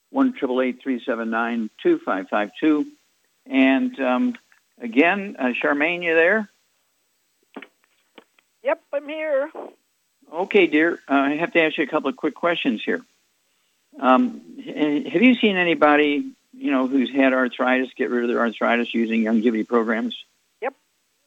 1 0.09 0.33
379 0.33 1.69
2552. 1.81 2.85
And 3.45 3.99
um, 4.01 4.35
again, 4.81 5.37
uh, 5.39 5.53
Charmaine, 5.53 6.03
you 6.03 6.13
there? 6.13 6.49
Yep, 8.65 8.81
I'm 8.91 9.07
here. 9.07 9.49
Okay, 10.33 10.67
dear. 10.67 10.99
Uh, 11.07 11.13
I 11.13 11.35
have 11.37 11.53
to 11.53 11.61
ask 11.61 11.77
you 11.77 11.85
a 11.85 11.87
couple 11.87 12.09
of 12.09 12.17
quick 12.17 12.35
questions 12.35 12.83
here. 12.83 12.99
Um, 13.97 14.41
have 14.57 15.21
you 15.21 15.35
seen 15.35 15.55
anybody, 15.55 16.33
you 16.57 16.71
know, 16.71 16.87
who's 16.87 17.11
had 17.11 17.33
arthritis 17.33 17.89
get 17.95 18.09
rid 18.09 18.23
of 18.23 18.29
their 18.29 18.39
arthritis 18.39 18.93
using 18.93 19.23
Youngevity 19.23 19.67
programs? 19.67 20.15
Yep, 20.61 20.73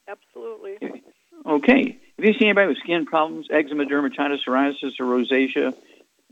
absolutely. 0.08 1.02
Okay. 1.46 1.98
Have 2.18 2.24
you 2.24 2.32
seen 2.34 2.48
anybody 2.48 2.68
with 2.68 2.78
skin 2.78 3.06
problems, 3.06 3.48
eczema, 3.50 3.84
dermatitis, 3.84 4.38
psoriasis, 4.46 4.98
or 5.00 5.04
rosacea, 5.04 5.74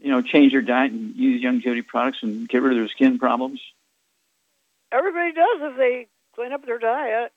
you 0.01 0.11
know, 0.11 0.21
change 0.23 0.53
their 0.53 0.63
diet 0.63 0.93
and 0.93 1.15
use 1.15 1.43
Youngevity 1.43 1.87
products 1.87 2.19
and 2.23 2.49
get 2.49 2.63
rid 2.63 2.73
of 2.73 2.79
their 2.79 2.89
skin 2.89 3.19
problems? 3.19 3.61
Everybody 4.93 5.33
does 5.33 5.61
if 5.61 5.77
they 5.77 6.09
clean 6.35 6.53
up 6.53 6.65
their 6.65 6.79
diet. 6.79 7.33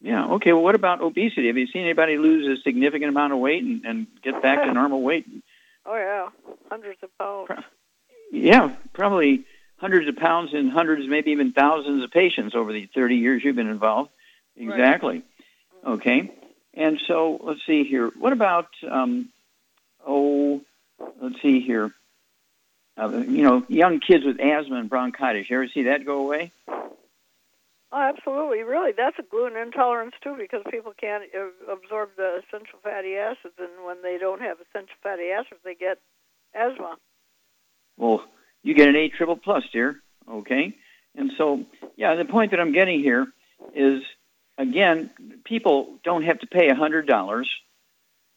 Yeah. 0.00 0.26
Okay. 0.26 0.52
Well, 0.52 0.62
what 0.62 0.74
about 0.74 1.00
obesity? 1.00 1.48
Have 1.48 1.58
you 1.58 1.66
seen 1.66 1.82
anybody 1.82 2.16
lose 2.16 2.58
a 2.58 2.62
significant 2.62 3.10
amount 3.10 3.32
of 3.32 3.38
weight 3.38 3.62
and, 3.62 3.84
and 3.84 4.06
get 4.22 4.42
back 4.42 4.64
to 4.64 4.72
normal 4.72 5.02
weight? 5.02 5.26
Oh 5.86 5.96
yeah, 5.96 6.28
hundreds 6.70 7.02
of 7.02 7.16
pounds. 7.18 7.50
yeah, 8.30 8.74
probably 8.92 9.44
hundreds 9.80 10.08
of 10.08 10.16
pounds 10.16 10.52
and 10.52 10.70
hundreds, 10.70 11.08
maybe 11.08 11.30
even 11.30 11.52
thousands 11.52 12.04
of 12.04 12.10
patients 12.10 12.54
over 12.54 12.72
the 12.72 12.88
30 12.94 13.16
years 13.16 13.42
you've 13.42 13.56
been 13.56 13.68
involved. 13.68 14.10
Exactly. 14.56 15.22
Right. 15.82 15.92
Okay. 15.94 16.30
And 16.74 17.00
so 17.06 17.40
let's 17.42 17.64
see 17.66 17.84
here. 17.84 18.08
What 18.08 18.32
about, 18.32 18.68
um, 18.88 19.30
oh, 20.06 20.60
let's 21.20 21.40
see 21.42 21.60
here. 21.60 21.92
Uh, 22.96 23.08
you 23.26 23.42
know, 23.42 23.64
young 23.68 24.00
kids 24.00 24.24
with 24.24 24.38
asthma 24.38 24.76
and 24.76 24.90
bronchitis. 24.90 25.48
You 25.48 25.56
ever 25.56 25.68
see 25.68 25.84
that 25.84 26.04
go 26.04 26.18
away? 26.20 26.52
Oh, 27.92 27.98
absolutely. 27.98 28.62
Really, 28.62 28.92
that's 28.96 29.18
a 29.18 29.22
gluten 29.22 29.58
intolerance 29.58 30.14
too, 30.22 30.36
because 30.38 30.62
people 30.70 30.92
can't 31.00 31.24
uh, 31.34 31.72
absorb 31.72 32.10
the 32.16 32.40
essential 32.46 32.78
fatty 32.84 33.16
acids, 33.16 33.54
and 33.58 33.84
when 33.84 34.02
they 34.02 34.18
don't 34.18 34.42
have 34.42 34.58
essential 34.60 34.94
fatty 35.02 35.30
acids, 35.30 35.60
they 35.64 35.74
get 35.74 35.98
asthma. 36.54 36.96
Well, 37.96 38.24
you 38.62 38.74
get 38.74 38.88
an 38.88 38.96
A 38.96 39.08
triple 39.08 39.36
plus, 39.36 39.64
dear. 39.72 40.00
Okay, 40.28 40.76
and 41.16 41.32
so 41.36 41.64
yeah, 41.96 42.14
the 42.14 42.24
point 42.24 42.52
that 42.52 42.60
I'm 42.60 42.72
getting 42.72 43.00
here 43.00 43.26
is 43.74 44.02
again, 44.58 45.10
people 45.44 45.98
don't 46.04 46.22
have 46.22 46.40
to 46.40 46.46
pay 46.46 46.68
a 46.68 46.74
hundred 46.74 47.06
dollars 47.06 47.48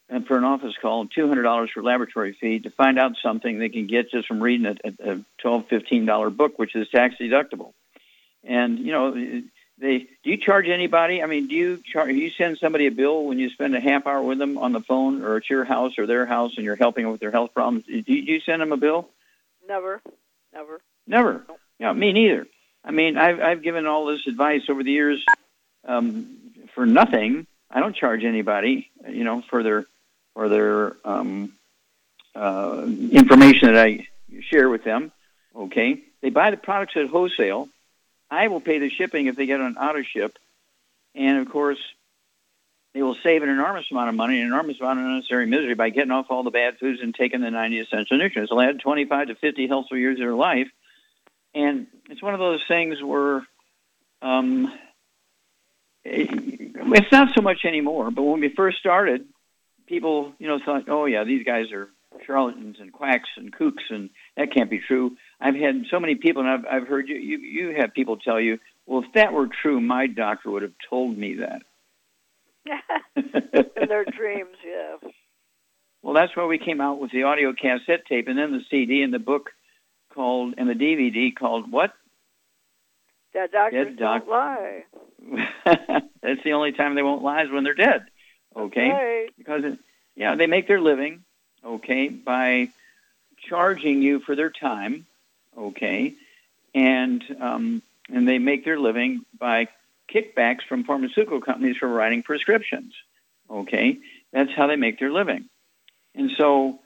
and 0.09 0.25
for 0.27 0.37
an 0.37 0.43
office 0.43 0.73
call 0.81 1.01
and 1.01 1.11
two 1.13 1.27
hundred 1.27 1.43
dollars 1.43 1.71
for 1.73 1.81
laboratory 1.81 2.33
fee 2.39 2.59
to 2.59 2.69
find 2.69 2.99
out 2.99 3.13
something 3.21 3.57
they 3.57 3.69
can 3.69 3.87
get 3.87 4.11
just 4.11 4.27
from 4.27 4.41
reading 4.41 4.65
a, 4.65 5.11
a 5.11 5.19
twelve, 5.39 5.67
fifteen 5.67 6.05
dollar 6.05 6.29
book, 6.29 6.57
which 6.57 6.75
is 6.75 6.87
tax 6.89 7.15
deductible. 7.19 7.73
And 8.43 8.79
you 8.79 8.91
know, 8.91 9.13
they 9.79 9.99
do 10.23 10.29
you 10.29 10.37
charge 10.37 10.67
anybody? 10.67 11.23
I 11.23 11.25
mean, 11.25 11.47
do 11.47 11.55
you 11.55 11.81
charge? 11.91 12.13
You 12.13 12.29
send 12.29 12.57
somebody 12.57 12.87
a 12.87 12.91
bill 12.91 13.25
when 13.25 13.39
you 13.39 13.49
spend 13.49 13.75
a 13.75 13.79
half 13.79 14.05
hour 14.05 14.21
with 14.21 14.37
them 14.37 14.57
on 14.57 14.71
the 14.71 14.81
phone, 14.81 15.23
or 15.23 15.37
at 15.37 15.49
your 15.49 15.63
house 15.63 15.97
or 15.97 16.05
their 16.05 16.25
house, 16.25 16.53
and 16.57 16.65
you're 16.65 16.75
helping 16.75 17.03
them 17.03 17.11
with 17.11 17.21
their 17.21 17.31
health 17.31 17.53
problems. 17.53 17.85
Do 17.85 18.03
you 18.05 18.39
send 18.41 18.61
them 18.61 18.71
a 18.71 18.77
bill? 18.77 19.09
Never, 19.67 20.01
never, 20.53 20.81
never. 21.07 21.45
Yeah, 21.79 21.93
me 21.93 22.11
neither. 22.11 22.47
I 22.83 22.91
mean, 22.91 23.17
I've 23.17 23.39
I've 23.39 23.61
given 23.63 23.85
all 23.85 24.05
this 24.05 24.27
advice 24.27 24.63
over 24.69 24.83
the 24.83 24.91
years 24.91 25.23
um, 25.85 26.37
for 26.75 26.85
nothing. 26.85 27.47
I 27.71 27.79
don't 27.79 27.95
charge 27.95 28.23
anybody, 28.23 28.89
you 29.07 29.23
know, 29.23 29.41
for 29.49 29.63
their 29.63 29.85
for 30.33 30.49
their 30.49 30.93
um, 31.05 31.53
uh, 32.35 32.85
information 33.11 33.73
that 33.73 33.83
I 33.85 34.07
share 34.41 34.69
with 34.69 34.83
them. 34.83 35.11
Okay, 35.55 36.01
they 36.21 36.29
buy 36.29 36.51
the 36.51 36.57
products 36.57 36.93
at 36.97 37.07
wholesale. 37.07 37.69
I 38.29 38.47
will 38.47 38.61
pay 38.61 38.79
the 38.79 38.89
shipping 38.89 39.27
if 39.27 39.35
they 39.35 39.45
get 39.45 39.61
on 39.61 39.77
auto 39.77 40.01
ship, 40.01 40.37
and 41.15 41.37
of 41.37 41.49
course, 41.49 41.79
they 42.93 43.01
will 43.01 43.17
save 43.23 43.41
an 43.41 43.49
enormous 43.49 43.85
amount 43.89 44.09
of 44.09 44.15
money, 44.15 44.39
an 44.39 44.47
enormous 44.47 44.79
amount 44.79 44.99
of 44.99 45.05
unnecessary 45.05 45.47
misery 45.47 45.73
by 45.73 45.89
getting 45.89 46.11
off 46.11 46.27
all 46.29 46.43
the 46.43 46.51
bad 46.51 46.77
foods 46.79 46.99
and 47.01 47.15
taking 47.15 47.41
the 47.41 47.49
90 47.49 47.79
essential 47.79 48.17
nutrients. 48.17 48.51
They'll 48.51 48.61
add 48.61 48.79
25 48.79 49.27
to 49.27 49.35
50 49.35 49.67
healthful 49.67 49.97
years 49.97 50.15
of 50.15 50.19
their 50.19 50.35
life, 50.35 50.67
and 51.55 51.87
it's 52.09 52.21
one 52.21 52.33
of 52.33 52.39
those 52.39 52.61
things 52.67 53.01
where 53.01 53.47
um, 54.21 54.71
it's 56.05 57.11
not 57.11 57.29
so 57.35 57.41
much 57.41 57.65
anymore. 57.65 58.11
But 58.11 58.23
when 58.23 58.41
we 58.41 58.49
first 58.49 58.77
started, 58.77 59.25
people, 59.87 60.33
you 60.37 60.47
know, 60.47 60.59
thought, 60.63 60.87
"Oh 60.87 61.05
yeah, 61.05 61.23
these 61.23 61.45
guys 61.45 61.71
are 61.71 61.89
charlatans 62.25 62.77
and 62.79 62.93
quacks 62.93 63.29
and 63.37 63.51
kooks, 63.51 63.89
and 63.89 64.11
that 64.37 64.53
can't 64.53 64.69
be 64.69 64.79
true." 64.79 65.17
I've 65.41 65.55
had 65.55 65.85
so 65.89 65.99
many 65.99 66.15
people, 66.15 66.43
and 66.43 66.51
I've, 66.51 66.65
I've 66.65 66.87
heard 66.87 67.09
you, 67.09 67.15
you, 67.15 67.37
you 67.39 67.75
have 67.79 67.93
people 67.93 68.17
tell 68.17 68.39
you, 68.39 68.59
well, 68.85 69.03
if 69.03 69.13
that 69.13 69.33
were 69.33 69.47
true, 69.47 69.81
my 69.81 70.07
doctor 70.07 70.51
would 70.51 70.61
have 70.61 70.73
told 70.89 71.17
me 71.17 71.35
that. 71.35 71.63
In 72.65 73.23
their 73.87 74.05
dreams, 74.05 74.55
yeah. 74.65 75.09
Well, 76.01 76.13
that's 76.13 76.35
why 76.35 76.45
we 76.45 76.57
came 76.57 76.81
out 76.81 76.99
with 76.99 77.11
the 77.11 77.23
audio 77.23 77.53
cassette 77.53 78.05
tape 78.07 78.27
and 78.27 78.37
then 78.37 78.51
the 78.51 78.63
CD 78.69 79.03
and 79.03 79.13
the 79.13 79.19
book 79.19 79.51
called, 80.13 80.55
and 80.57 80.69
the 80.69 80.73
DVD 80.73 81.35
called 81.35 81.71
what? 81.71 81.93
Dead 83.33 83.51
doctors 83.51 83.87
dead 83.87 83.97
doc- 83.97 84.25
don't 84.25 84.29
lie. 84.29 84.83
that's 86.21 86.43
the 86.43 86.53
only 86.53 86.71
time 86.71 86.95
they 86.95 87.01
won't 87.01 87.23
lie 87.23 87.43
is 87.43 87.51
when 87.51 87.63
they're 87.63 87.73
dead. 87.73 88.05
Okay? 88.55 88.89
Right. 88.89 89.29
Because, 89.37 89.63
yeah, 90.15 90.35
they 90.35 90.45
make 90.45 90.67
their 90.67 90.81
living, 90.81 91.23
okay, 91.65 92.09
by 92.09 92.69
charging 93.49 94.01
you 94.01 94.19
for 94.19 94.35
their 94.35 94.51
time 94.51 95.05
okay, 95.57 96.13
and 96.73 97.23
um, 97.39 97.81
and 98.09 98.27
they 98.27 98.39
make 98.39 98.65
their 98.65 98.79
living 98.79 99.25
by 99.37 99.67
kickbacks 100.11 100.63
from 100.67 100.83
pharmaceutical 100.83 101.41
companies 101.41 101.77
for 101.77 101.87
writing 101.87 102.23
prescriptions. 102.23 102.93
Okay, 103.49 103.97
that's 104.31 104.51
how 104.55 104.67
they 104.67 104.75
make 104.75 104.99
their 104.99 105.11
living, 105.11 105.45
and 106.15 106.31
so 106.37 106.79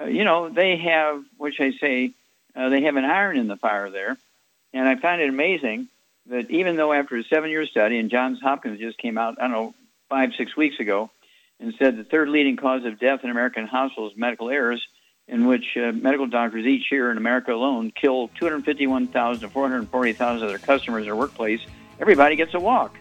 uh, 0.00 0.04
you 0.04 0.24
know 0.24 0.48
they 0.48 0.76
have, 0.76 1.24
which 1.38 1.60
I 1.60 1.72
say, 1.80 2.12
uh, 2.54 2.68
they 2.68 2.82
have 2.82 2.96
an 2.96 3.04
iron 3.04 3.38
in 3.38 3.48
the 3.48 3.56
fire 3.56 3.90
there, 3.90 4.16
and 4.72 4.86
I 4.88 4.96
find 4.96 5.20
it 5.22 5.28
amazing 5.28 5.88
that 6.26 6.50
even 6.50 6.76
though 6.76 6.92
after 6.92 7.16
a 7.16 7.24
seven-year 7.24 7.66
study, 7.66 7.98
and 7.98 8.10
Johns 8.10 8.40
Hopkins 8.40 8.78
just 8.78 8.98
came 8.98 9.18
out, 9.18 9.38
I 9.40 9.42
don't 9.42 9.52
know, 9.52 9.74
five 10.08 10.30
six 10.36 10.56
weeks 10.56 10.78
ago, 10.78 11.10
and 11.58 11.74
said 11.78 11.96
the 11.96 12.04
third 12.04 12.28
leading 12.28 12.56
cause 12.56 12.84
of 12.84 12.98
death 13.00 13.20
in 13.24 13.30
American 13.30 13.66
hospitals 13.66 14.12
is 14.12 14.18
medical 14.18 14.50
errors 14.50 14.86
in 15.28 15.46
which 15.46 15.76
uh, 15.76 15.92
medical 15.92 16.26
doctors 16.26 16.66
each 16.66 16.90
year 16.90 17.10
in 17.10 17.16
America 17.16 17.54
alone 17.54 17.90
kill 17.90 18.28
251,000 18.38 19.40
to 19.40 19.48
440,000 19.48 20.42
of 20.42 20.48
their 20.50 20.58
customers 20.58 21.02
in 21.02 21.06
their 21.06 21.16
workplace, 21.16 21.60
everybody 22.02 22.34
gets 22.34 22.52
a 22.52 22.58
walk. 22.58 22.98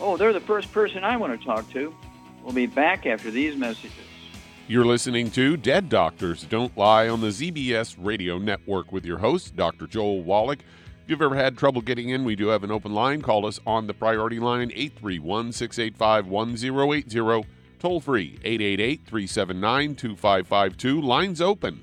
Oh, 0.00 0.16
they're 0.16 0.32
the 0.32 0.40
first 0.40 0.70
person 0.72 1.02
I 1.02 1.16
want 1.16 1.38
to 1.38 1.44
talk 1.44 1.68
to. 1.72 1.92
We'll 2.44 2.54
be 2.54 2.66
back 2.66 3.04
after 3.04 3.32
these 3.32 3.56
messages. 3.56 3.90
You're 4.68 4.84
listening 4.84 5.30
to 5.32 5.56
Dead 5.56 5.88
Doctors 5.88 6.44
Don't 6.44 6.76
Lie 6.78 7.08
on 7.08 7.20
the 7.20 7.28
ZBS 7.28 7.96
Radio 7.98 8.38
Network 8.38 8.92
with 8.92 9.04
your 9.04 9.18
host, 9.18 9.56
Dr. 9.56 9.88
Joel 9.88 10.22
Wallach. 10.22 10.60
If 10.60 11.10
you've 11.10 11.20
ever 11.20 11.34
had 11.34 11.58
trouble 11.58 11.82
getting 11.82 12.10
in, 12.10 12.24
we 12.24 12.36
do 12.36 12.46
have 12.46 12.62
an 12.62 12.70
open 12.70 12.94
line. 12.94 13.20
Call 13.20 13.44
us 13.44 13.58
on 13.66 13.88
the 13.88 13.92
priority 13.92 14.38
line, 14.38 14.70
831 14.72 15.52
685 15.52 16.28
1080. 16.28 17.48
Toll 17.80 18.00
free 18.00 18.38
888 18.44 19.00
379 19.04 19.96
2552. 19.96 21.00
Lines 21.00 21.40
open. 21.40 21.82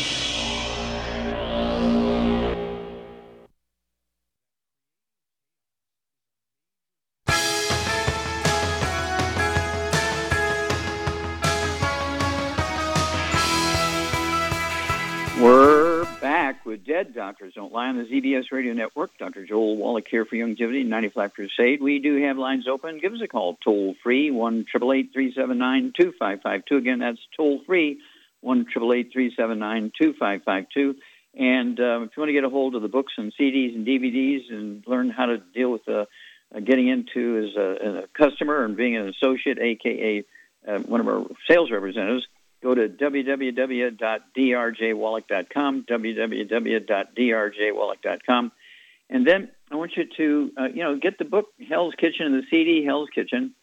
Dead 16.91 17.15
Doctors 17.15 17.53
Don't 17.53 17.71
Lie 17.71 17.87
on 17.87 17.97
the 17.97 18.03
ZBS 18.03 18.51
Radio 18.51 18.73
Network. 18.73 19.17
Dr. 19.17 19.45
Joel 19.45 19.77
Wallach 19.77 20.07
here 20.11 20.25
for 20.25 20.35
Youngevity, 20.35 20.85
95 20.85 21.33
Crusade. 21.33 21.81
We 21.81 21.99
do 21.99 22.21
have 22.21 22.37
lines 22.37 22.67
open. 22.67 22.99
Give 22.99 23.13
us 23.13 23.21
a 23.23 23.29
call, 23.29 23.57
toll 23.63 23.95
free, 24.03 24.29
1 24.29 24.65
2552 24.73 26.75
Again, 26.75 26.99
that's 26.99 27.19
toll 27.37 27.61
free, 27.65 28.01
1 28.41 28.65
2552 28.73 30.95
And 31.33 31.79
uh, 31.79 32.01
if 32.01 32.09
you 32.17 32.21
want 32.21 32.27
to 32.27 32.33
get 32.33 32.43
a 32.43 32.49
hold 32.49 32.75
of 32.75 32.81
the 32.81 32.89
books 32.89 33.13
and 33.17 33.31
CDs 33.39 33.73
and 33.73 33.87
DVDs 33.87 34.51
and 34.51 34.83
learn 34.85 35.09
how 35.09 35.27
to 35.27 35.37
deal 35.37 35.71
with 35.71 35.87
uh, 35.87 36.07
uh, 36.53 36.59
getting 36.59 36.89
into 36.89 37.47
as 37.47 37.55
a, 37.55 38.03
a, 38.03 38.07
customer 38.07 38.65
and 38.65 38.75
being 38.75 38.97
an 38.97 39.07
associate, 39.07 39.59
aka 39.59 40.25
uh, 40.67 40.79
one 40.79 40.99
of 40.99 41.07
our 41.07 41.25
sales 41.49 41.71
representatives, 41.71 42.27
go 42.61 42.75
to 42.75 42.89
www.drjwallach.com, 42.89 45.85
www.drjwallach.com, 45.89 48.51
and 49.09 49.27
then 49.27 49.49
I 49.69 49.75
want 49.75 49.97
you 49.97 50.05
to, 50.17 50.51
uh, 50.57 50.67
you 50.73 50.83
know, 50.83 50.95
get 50.97 51.17
the 51.17 51.25
book 51.25 51.47
Hell's 51.67 51.95
Kitchen 51.97 52.27
and 52.27 52.35
the 52.35 52.43
CD 52.49 52.85
Hell's 52.85 53.09
Kitchen. 53.13 53.53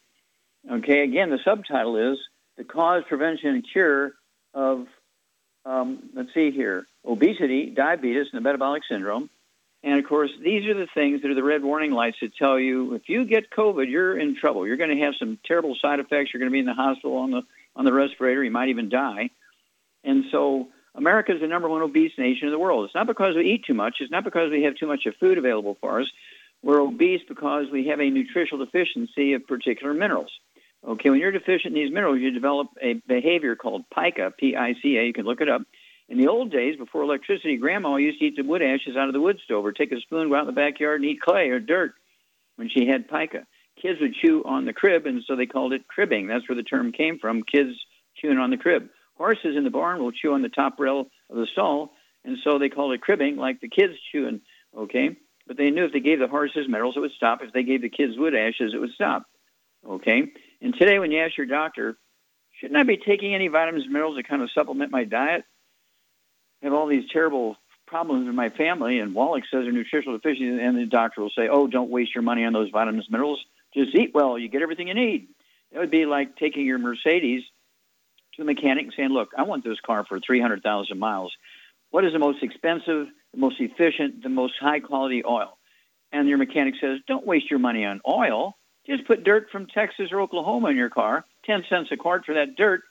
Okay, 0.69 1.01
again, 1.01 1.29
the 1.29 1.39
subtitle 1.43 2.13
is 2.13 2.19
The 2.57 2.63
Cause, 2.63 3.03
Prevention, 3.07 3.49
and 3.49 3.65
Cure 3.71 4.13
of, 4.53 4.87
um, 5.65 6.09
let's 6.13 6.33
see 6.33 6.51
here, 6.51 6.85
obesity, 7.05 7.69
diabetes, 7.69 8.27
and 8.31 8.39
the 8.39 8.41
metabolic 8.41 8.83
syndrome. 8.89 9.29
And 9.81 9.97
of 9.97 10.05
course, 10.05 10.31
these 10.43 10.67
are 10.67 10.73
the 10.73 10.87
things 10.93 11.21
that 11.21 11.31
are 11.31 11.35
the 11.35 11.43
red 11.43 11.63
warning 11.63 11.91
lights 11.91 12.17
that 12.21 12.35
tell 12.35 12.59
you 12.59 12.95
if 12.95 13.07
you 13.07 13.23
get 13.23 13.49
COVID, 13.49 13.89
you're 13.89 14.19
in 14.19 14.35
trouble. 14.35 14.67
You're 14.67 14.77
going 14.77 14.95
to 14.95 15.03
have 15.03 15.13
some 15.17 15.39
terrible 15.45 15.75
side 15.81 15.99
effects. 15.99 16.31
You're 16.33 16.39
going 16.39 16.51
to 16.51 16.53
be 16.53 16.59
in 16.59 16.65
the 16.65 16.73
hospital 16.73 17.17
on 17.17 17.31
the 17.31 17.43
on 17.75 17.85
the 17.85 17.93
respirator. 17.93 18.43
He 18.43 18.49
might 18.49 18.69
even 18.69 18.89
die. 18.89 19.29
And 20.03 20.25
so 20.31 20.69
America 20.95 21.33
is 21.33 21.41
the 21.41 21.47
number 21.47 21.69
one 21.69 21.81
obese 21.81 22.11
nation 22.17 22.47
in 22.47 22.51
the 22.51 22.59
world. 22.59 22.85
It's 22.85 22.95
not 22.95 23.07
because 23.07 23.35
we 23.35 23.51
eat 23.51 23.65
too 23.65 23.73
much. 23.73 23.97
It's 23.99 24.11
not 24.11 24.23
because 24.23 24.51
we 24.51 24.63
have 24.63 24.75
too 24.75 24.87
much 24.87 25.05
of 25.05 25.15
food 25.19 25.37
available 25.37 25.77
for 25.79 26.01
us. 26.01 26.07
We're 26.61 26.81
obese 26.81 27.21
because 27.27 27.67
we 27.71 27.87
have 27.87 28.01
a 28.01 28.09
nutritional 28.09 28.65
deficiency 28.65 29.33
of 29.33 29.47
particular 29.47 29.93
minerals. 29.93 30.31
Okay, 30.87 31.09
when 31.09 31.19
you're 31.19 31.31
deficient 31.31 31.75
in 31.75 31.83
these 31.83 31.91
minerals, 31.91 32.19
you 32.19 32.31
develop 32.31 32.69
a 32.81 32.93
behavior 33.07 33.55
called 33.55 33.83
pica, 33.93 34.31
P-I-C-A. 34.37 35.05
You 35.05 35.13
can 35.13 35.25
look 35.25 35.41
it 35.41 35.49
up. 35.49 35.61
In 36.07 36.17
the 36.17 36.27
old 36.27 36.51
days, 36.51 36.75
before 36.77 37.03
electricity, 37.03 37.57
Grandma 37.57 37.97
used 37.97 38.19
to 38.19 38.25
eat 38.25 38.35
the 38.35 38.43
wood 38.43 38.61
ashes 38.61 38.97
out 38.97 39.07
of 39.07 39.13
the 39.13 39.21
wood 39.21 39.39
stove 39.43 39.65
or 39.65 39.71
take 39.71 39.91
a 39.91 39.99
spoon, 39.99 40.29
go 40.29 40.35
out 40.35 40.41
in 40.41 40.47
the 40.47 40.53
backyard 40.53 41.01
and 41.01 41.09
eat 41.09 41.21
clay 41.21 41.49
or 41.49 41.59
dirt 41.59 41.93
when 42.55 42.69
she 42.69 42.87
had 42.87 43.09
pica 43.09 43.45
kids 43.81 43.99
would 44.01 44.15
chew 44.15 44.43
on 44.45 44.65
the 44.65 44.73
crib, 44.73 45.05
and 45.05 45.23
so 45.25 45.35
they 45.35 45.45
called 45.45 45.73
it 45.73 45.87
cribbing. 45.87 46.27
That's 46.27 46.47
where 46.47 46.55
the 46.55 46.63
term 46.63 46.91
came 46.91 47.19
from, 47.19 47.43
kids 47.43 47.71
chewing 48.15 48.37
on 48.37 48.49
the 48.49 48.57
crib. 48.57 48.89
Horses 49.15 49.55
in 49.57 49.63
the 49.63 49.69
barn 49.69 50.01
will 50.01 50.11
chew 50.11 50.33
on 50.33 50.41
the 50.41 50.49
top 50.49 50.79
rail 50.79 51.07
of 51.29 51.37
the 51.37 51.47
stall, 51.51 51.91
and 52.23 52.37
so 52.43 52.57
they 52.57 52.69
called 52.69 52.93
it 52.93 53.01
cribbing, 53.01 53.37
like 53.37 53.59
the 53.61 53.69
kids 53.69 53.93
chewing, 54.11 54.41
okay? 54.77 55.17
But 55.47 55.57
they 55.57 55.71
knew 55.71 55.85
if 55.85 55.93
they 55.93 55.99
gave 55.99 56.19
the 56.19 56.27
horses 56.27 56.67
minerals, 56.67 56.95
it 56.95 56.99
would 56.99 57.11
stop. 57.11 57.41
If 57.41 57.51
they 57.53 57.63
gave 57.63 57.81
the 57.81 57.89
kids 57.89 58.17
wood 58.17 58.35
ashes, 58.35 58.73
it 58.73 58.79
would 58.79 58.91
stop, 58.91 59.25
okay? 59.87 60.31
And 60.61 60.73
today, 60.73 60.99
when 60.99 61.11
you 61.11 61.19
ask 61.19 61.37
your 61.37 61.47
doctor, 61.47 61.97
shouldn't 62.59 62.77
I 62.77 62.83
be 62.83 62.97
taking 62.97 63.33
any 63.33 63.47
vitamins 63.47 63.85
and 63.85 63.93
minerals 63.93 64.17
to 64.17 64.23
kind 64.23 64.41
of 64.41 64.51
supplement 64.51 64.91
my 64.91 65.05
diet? 65.05 65.43
I 66.61 66.65
have 66.65 66.73
all 66.73 66.87
these 66.87 67.09
terrible 67.11 67.55
problems 67.87 68.27
in 68.27 68.35
my 68.35 68.49
family, 68.49 68.99
and 68.99 69.15
Wallach 69.15 69.43
says 69.45 69.63
they're 69.63 69.71
nutritional 69.71 70.17
deficiencies, 70.17 70.59
and 70.61 70.77
the 70.77 70.85
doctor 70.85 71.21
will 71.21 71.31
say, 71.35 71.47
oh, 71.49 71.67
don't 71.67 71.89
waste 71.89 72.13
your 72.13 72.21
money 72.21 72.45
on 72.45 72.53
those 72.53 72.69
vitamins 72.69 73.05
and 73.05 73.11
minerals 73.11 73.43
just 73.73 73.95
eat 73.95 74.11
well. 74.13 74.37
You 74.37 74.49
get 74.49 74.61
everything 74.61 74.87
you 74.87 74.93
need. 74.93 75.27
It 75.71 75.77
would 75.79 75.91
be 75.91 76.05
like 76.05 76.35
taking 76.37 76.65
your 76.65 76.79
Mercedes 76.79 77.43
to 78.35 78.41
the 78.41 78.45
mechanic 78.45 78.85
and 78.85 78.93
saying, 78.95 79.09
look, 79.09 79.29
I 79.37 79.43
want 79.43 79.63
this 79.63 79.79
car 79.85 80.05
for 80.07 80.19
300,000 80.19 80.97
miles. 80.97 81.33
What 81.91 82.05
is 82.05 82.13
the 82.13 82.19
most 82.19 82.43
expensive, 82.43 83.07
the 83.33 83.39
most 83.39 83.59
efficient, 83.59 84.23
the 84.23 84.29
most 84.29 84.53
high 84.59 84.79
quality 84.79 85.23
oil? 85.25 85.57
And 86.11 86.27
your 86.27 86.37
mechanic 86.37 86.75
says, 86.81 86.99
don't 87.07 87.25
waste 87.25 87.49
your 87.49 87.59
money 87.59 87.85
on 87.85 88.01
oil. 88.07 88.55
Just 88.87 89.05
put 89.05 89.23
dirt 89.23 89.47
from 89.51 89.67
Texas 89.67 90.11
or 90.11 90.21
Oklahoma 90.21 90.69
in 90.69 90.77
your 90.77 90.89
car, 90.89 91.25
10 91.45 91.65
cents 91.69 91.89
a 91.91 91.97
quart 91.97 92.25
for 92.25 92.33
that 92.33 92.55
dirt. 92.55 92.81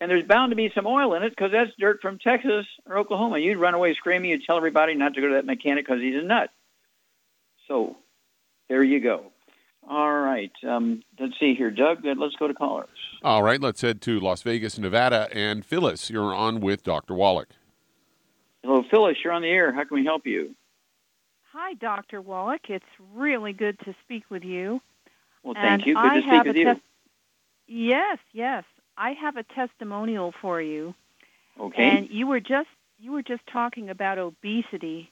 And 0.00 0.10
there's 0.10 0.24
bound 0.24 0.50
to 0.50 0.56
be 0.56 0.72
some 0.74 0.86
oil 0.86 1.14
in 1.14 1.22
it 1.22 1.30
because 1.30 1.52
that's 1.52 1.70
dirt 1.78 2.00
from 2.00 2.18
Texas 2.18 2.66
or 2.86 2.96
Oklahoma. 2.96 3.38
You'd 3.38 3.58
run 3.58 3.74
away 3.74 3.94
screaming. 3.94 4.30
You'd 4.30 4.44
tell 4.44 4.56
everybody 4.56 4.94
not 4.94 5.14
to 5.14 5.20
go 5.20 5.28
to 5.28 5.34
that 5.34 5.44
mechanic 5.44 5.86
because 5.86 6.00
he's 6.00 6.16
a 6.16 6.26
nut. 6.26 6.48
So 7.68 7.96
there 8.68 8.82
you 8.82 9.00
go. 9.00 9.30
All 9.88 10.20
right. 10.20 10.52
Um, 10.66 11.02
let's 11.18 11.34
see 11.40 11.54
here, 11.54 11.70
Doug. 11.70 12.04
Let's 12.04 12.36
go 12.36 12.46
to 12.48 12.54
callers. 12.54 12.88
All 13.22 13.42
right. 13.42 13.60
Let's 13.60 13.80
head 13.80 14.00
to 14.02 14.20
Las 14.20 14.42
Vegas, 14.42 14.78
Nevada. 14.78 15.28
And 15.32 15.64
Phyllis, 15.64 16.10
you're 16.10 16.34
on 16.34 16.60
with 16.60 16.82
Dr. 16.82 17.14
Wallach. 17.14 17.48
Hello, 18.62 18.84
Phyllis. 18.90 19.16
You're 19.24 19.32
on 19.32 19.42
the 19.42 19.48
air. 19.48 19.72
How 19.72 19.84
can 19.84 19.96
we 19.96 20.04
help 20.04 20.26
you? 20.26 20.54
Hi, 21.52 21.74
Dr. 21.74 22.20
Wallach. 22.20 22.68
It's 22.68 22.84
really 23.14 23.52
good 23.52 23.78
to 23.80 23.94
speak 24.04 24.24
with 24.28 24.44
you. 24.44 24.80
Well, 25.42 25.54
thank 25.54 25.82
and 25.82 25.86
you. 25.86 25.94
Good 25.94 26.04
I 26.04 26.20
to 26.20 26.26
speak 26.26 26.44
with 26.44 26.56
you. 26.56 26.80
Yes, 27.66 28.18
yes. 28.32 28.64
I 28.96 29.12
have 29.12 29.36
a 29.36 29.42
testimonial 29.42 30.34
for 30.40 30.60
you. 30.60 30.94
Okay. 31.58 31.82
And 31.82 32.10
you 32.10 32.26
were 32.26 32.40
just 32.40 32.68
you 32.98 33.12
were 33.12 33.22
just 33.22 33.46
talking 33.46 33.88
about 33.88 34.18
obesity 34.18 35.10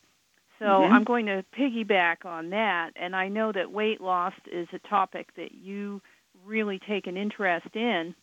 so 0.58 0.64
Mhm. 0.64 0.90
I'm 0.90 1.04
going 1.04 1.26
to 1.26 1.44
piggyback 1.52 2.24
on 2.24 2.50
that. 2.50 2.92
And 2.96 3.14
I 3.14 3.28
know 3.28 3.52
that 3.52 3.70
weight 3.70 4.00
loss 4.00 4.34
is 4.50 4.68
a 4.72 4.78
topic 4.80 5.34
that 5.34 5.52
you 5.52 6.00
really 6.44 6.78
take 6.78 7.06
an 7.06 7.16
interest 7.16 7.74
in. 7.74 8.14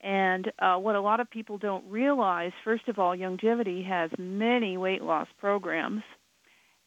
And 0.00 0.50
uh, 0.58 0.76
what 0.78 0.96
a 0.96 1.00
lot 1.00 1.20
of 1.20 1.30
people 1.30 1.58
don't 1.58 1.88
realize, 1.88 2.52
first 2.64 2.88
of 2.88 2.98
all, 2.98 3.16
Youngevity 3.16 3.86
has 3.86 4.10
many 4.18 4.76
weight 4.76 5.02
loss 5.02 5.28
programs. 5.38 6.02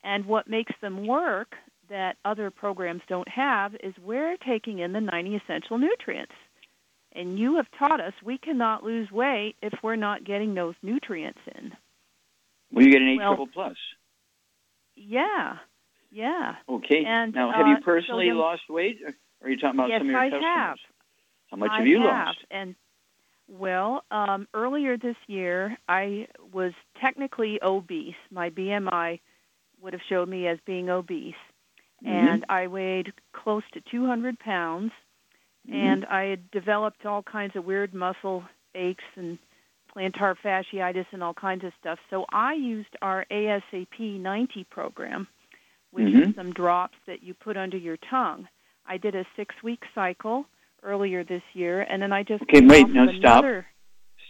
And 0.04 0.26
what 0.26 0.48
makes 0.50 0.74
them 0.82 1.08
work 1.08 1.56
that 1.90 2.18
other 2.26 2.52
programs 2.52 3.02
don't 3.08 3.28
have 3.30 3.76
is 3.76 3.94
we're 4.04 4.38
taking 4.38 4.80
in 4.80 4.92
the 4.92 5.02
90 5.02 5.36
essential 5.36 5.78
nutrients. 5.78 6.34
And 7.14 7.40
you 7.40 7.56
have 7.56 7.68
taught 7.80 8.02
us 8.02 8.14
we 8.24 8.38
cannot 8.38 8.84
lose 8.84 9.10
weight 9.12 9.56
if 9.62 9.74
we're 9.82 9.96
not 9.96 10.26
getting 10.26 10.54
those 10.54 10.76
nutrients 10.84 11.40
in. 11.56 11.72
Well, 12.72 12.84
you 12.84 12.92
get 12.92 13.02
an 13.02 13.08
H 13.08 13.18
Well- 13.20 13.30
triple 13.38 13.48
plus. 13.48 13.78
Yeah, 14.96 15.58
yeah. 16.12 16.56
Okay. 16.70 17.04
And, 17.06 17.34
now, 17.34 17.52
have 17.52 17.68
you 17.68 17.74
uh, 17.74 17.80
so 17.80 17.84
personally 17.86 18.28
then- 18.30 18.38
lost 18.38 18.64
weight, 18.70 19.00
or 19.04 19.14
are 19.44 19.50
you 19.50 19.58
talking 19.58 19.80
about 19.80 19.90
yes, 19.90 20.00
some 20.00 20.08
of 20.08 20.12
your 20.12 20.20
I 20.20 20.30
customers? 20.30 20.46
have. 20.56 20.78
How 21.52 21.58
much 21.58 21.72
I 21.72 21.78
have 21.80 21.88
you 21.88 21.98
have. 22.02 22.28
lost? 22.28 22.38
And 22.50 22.76
well, 23.48 24.04
um, 24.10 24.48
earlier 24.54 24.98
this 24.98 25.16
year, 25.28 25.78
I 25.88 26.28
was 26.52 26.74
technically 27.00 27.60
obese. 27.62 28.16
My 28.32 28.50
BMI 28.50 29.20
would 29.82 29.94
have 29.94 30.02
showed 30.10 30.28
me 30.30 30.48
as 30.48 30.58
being 30.66 30.90
obese, 30.90 31.36
Mhm. 32.04 32.08
and 32.10 32.46
I 32.50 32.68
weighed 32.68 33.14
close 33.34 33.64
to 33.74 33.82
200 33.82 34.40
pounds, 34.40 34.92
Mhm. 35.70 35.74
and 35.76 36.06
I 36.06 36.24
had 36.24 36.50
developed 36.52 37.06
all 37.06 37.22
kinds 37.22 37.56
of 37.56 37.66
weird 37.66 37.94
muscle 37.94 38.46
aches 38.74 39.04
and 39.16 39.38
plantar 39.96 40.36
fasciitis 40.44 41.06
and 41.12 41.24
all 41.24 41.34
kinds 41.34 41.64
of 41.64 41.72
stuff. 41.80 42.00
So 42.10 42.26
I 42.32 42.54
used 42.54 42.96
our 43.02 43.26
ASAP 43.32 44.20
90 44.20 44.64
program, 44.66 45.28
which 45.92 46.08
Mhm. 46.14 46.30
is 46.30 46.36
some 46.36 46.52
drops 46.54 46.98
that 47.06 47.24
you 47.24 47.34
put 47.34 47.56
under 47.58 47.78
your 47.78 47.98
tongue. 47.98 48.48
I 48.86 48.98
did 48.98 49.16
a 49.16 49.26
six-week 49.36 49.84
cycle 49.96 50.46
earlier 50.84 51.24
this 51.24 51.44
year, 51.54 51.82
and 51.90 52.02
then 52.02 52.12
I 52.14 52.24
just 52.24 52.44
Okay, 52.44 52.62
wait, 52.66 52.90
no, 52.90 53.04
of 53.10 53.16
stop. 53.16 53.44
another- 53.44 53.68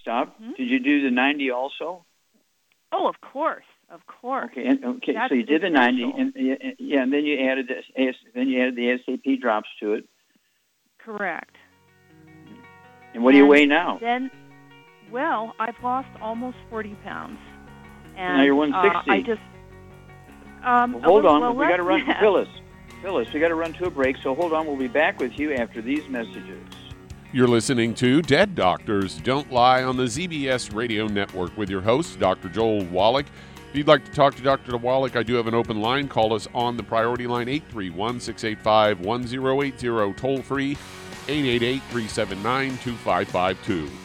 Stop. 0.01 0.39
Mhm. 0.39 0.56
Did 0.56 0.69
you 0.69 0.80
do 0.80 1.01
the 1.01 1.10
90 1.12 1.49
also? 1.49 2.06
Oh, 2.91 3.08
of 3.08 3.19
course, 3.21 3.65
of 3.89 4.06
course. 4.06 4.45
Okay, 4.51 4.67
and, 4.67 4.86
okay. 4.86 5.13
That's 5.13 5.30
so 5.30 5.36
you 5.36 5.43
did 5.43 5.62
the 5.63 5.69
90, 5.71 6.04
essential. 6.04 6.21
and 6.21 6.34
yeah, 6.36 6.71
yeah, 6.78 7.01
and 7.01 7.12
then 7.12 7.25
you 7.25 7.39
added 7.39 7.67
the 7.67 8.13
then 8.36 8.47
you 8.47 8.62
added 8.62 8.75
the 8.75 8.91
SAP 8.91 9.36
drops 9.38 9.67
to 9.80 9.93
it. 9.93 10.08
Correct. 10.99 11.56
And 13.13 13.23
what 13.23 13.32
do 13.32 13.38
you 13.38 13.47
weigh 13.47 13.65
now? 13.65 13.97
Then, 13.97 14.30
well, 15.11 15.55
I've 15.59 15.81
lost 15.83 16.09
almost 16.21 16.57
40 16.69 16.95
pounds. 17.03 17.39
And 18.17 18.37
Now 18.37 18.43
you're 18.43 18.53
uh, 18.53 18.69
160. 18.69 19.11
I 19.11 19.21
just 19.21 19.41
um, 20.63 20.93
Well, 20.93 21.01
hold 21.03 21.25
on, 21.25 21.41
well, 21.41 21.53
we 21.55 21.67
got 21.67 21.77
to 21.77 21.83
run, 21.83 22.05
than- 22.05 22.17
Phyllis. 22.19 22.49
Phyllis, 23.01 23.31
we 23.33 23.39
got 23.39 23.49
to 23.49 23.55
run 23.55 23.73
to 23.73 23.85
a 23.85 23.89
break. 23.91 24.17
So 24.23 24.33
hold 24.33 24.53
on, 24.53 24.65
we'll 24.65 24.77
be 24.77 24.87
back 24.87 25.19
with 25.19 25.37
you 25.37 25.53
after 25.53 25.81
these 25.81 26.07
messages. 26.09 26.63
You're 27.31 27.47
listening 27.47 27.93
to 27.95 28.21
Dead 28.21 28.55
Doctors 28.55 29.17
Don't 29.17 29.51
Lie 29.51 29.83
on 29.83 29.97
the 29.97 30.05
ZBS 30.05 30.73
Radio 30.73 31.05
Network 31.07 31.55
with 31.57 31.69
your 31.69 31.81
host, 31.81 32.17
Dr. 32.17 32.47
Joel 32.47 32.85
Wallach. 32.85 33.25
If 33.69 33.75
you'd 33.79 33.87
like 33.87 34.05
to 34.05 34.11
talk 34.11 34.35
to 34.35 34.41
Dr. 34.41 34.77
Wallach, 34.77 35.17
I 35.17 35.23
do 35.23 35.33
have 35.35 35.47
an 35.47 35.53
open 35.53 35.81
line. 35.81 36.07
Call 36.07 36.33
us 36.33 36.47
on 36.53 36.77
the 36.77 36.83
priority 36.83 37.27
line 37.27 37.49
831 37.49 38.21
685 38.21 39.01
1080, 39.01 40.13
toll 40.13 40.41
free 40.41 40.77
888 41.27 41.81
379 41.89 42.69
2552. 42.77 44.04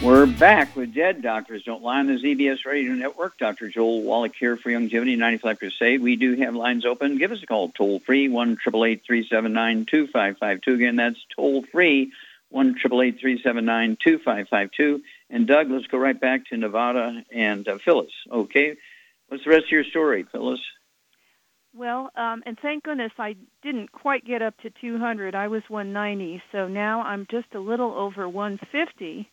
We're 0.00 0.26
back 0.26 0.76
with 0.76 0.94
Dead 0.94 1.22
Doctors 1.22 1.64
Don't 1.64 1.82
Lie 1.82 1.98
on 1.98 2.06
the 2.06 2.12
ZBS 2.12 2.64
Radio 2.64 2.92
Network. 2.92 3.36
Dr. 3.36 3.68
Joel 3.68 4.02
Wallach 4.02 4.36
here 4.38 4.56
for 4.56 4.70
Youngevity 4.70 5.18
95 5.18 5.58
Crusade. 5.58 6.00
We 6.00 6.14
do 6.14 6.36
have 6.36 6.54
lines 6.54 6.86
open. 6.86 7.18
Give 7.18 7.32
us 7.32 7.42
a 7.42 7.46
call 7.46 7.70
toll 7.70 7.98
free, 7.98 8.28
1 8.28 8.58
379 8.58 9.86
2552. 9.86 10.72
Again, 10.72 10.94
that's 10.94 11.18
toll 11.34 11.64
free, 11.72 12.12
1 12.50 12.78
379 12.78 13.98
2552. 14.00 15.02
And 15.30 15.48
Doug, 15.48 15.68
let's 15.68 15.88
go 15.88 15.98
right 15.98 16.18
back 16.18 16.46
to 16.46 16.56
Nevada 16.56 17.24
and 17.32 17.66
uh, 17.66 17.78
Phyllis. 17.84 18.12
Okay. 18.30 18.76
What's 19.26 19.42
the 19.42 19.50
rest 19.50 19.64
of 19.64 19.72
your 19.72 19.84
story, 19.84 20.22
Phyllis? 20.30 20.60
Well, 21.74 22.10
um, 22.14 22.44
and 22.46 22.56
thank 22.62 22.84
goodness 22.84 23.12
I 23.18 23.34
didn't 23.62 23.90
quite 23.90 24.24
get 24.24 24.42
up 24.42 24.56
to 24.58 24.70
200. 24.80 25.34
I 25.34 25.48
was 25.48 25.62
190, 25.66 26.40
so 26.52 26.68
now 26.68 27.02
I'm 27.02 27.26
just 27.28 27.52
a 27.54 27.60
little 27.60 27.92
over 27.94 28.28
150, 28.28 29.28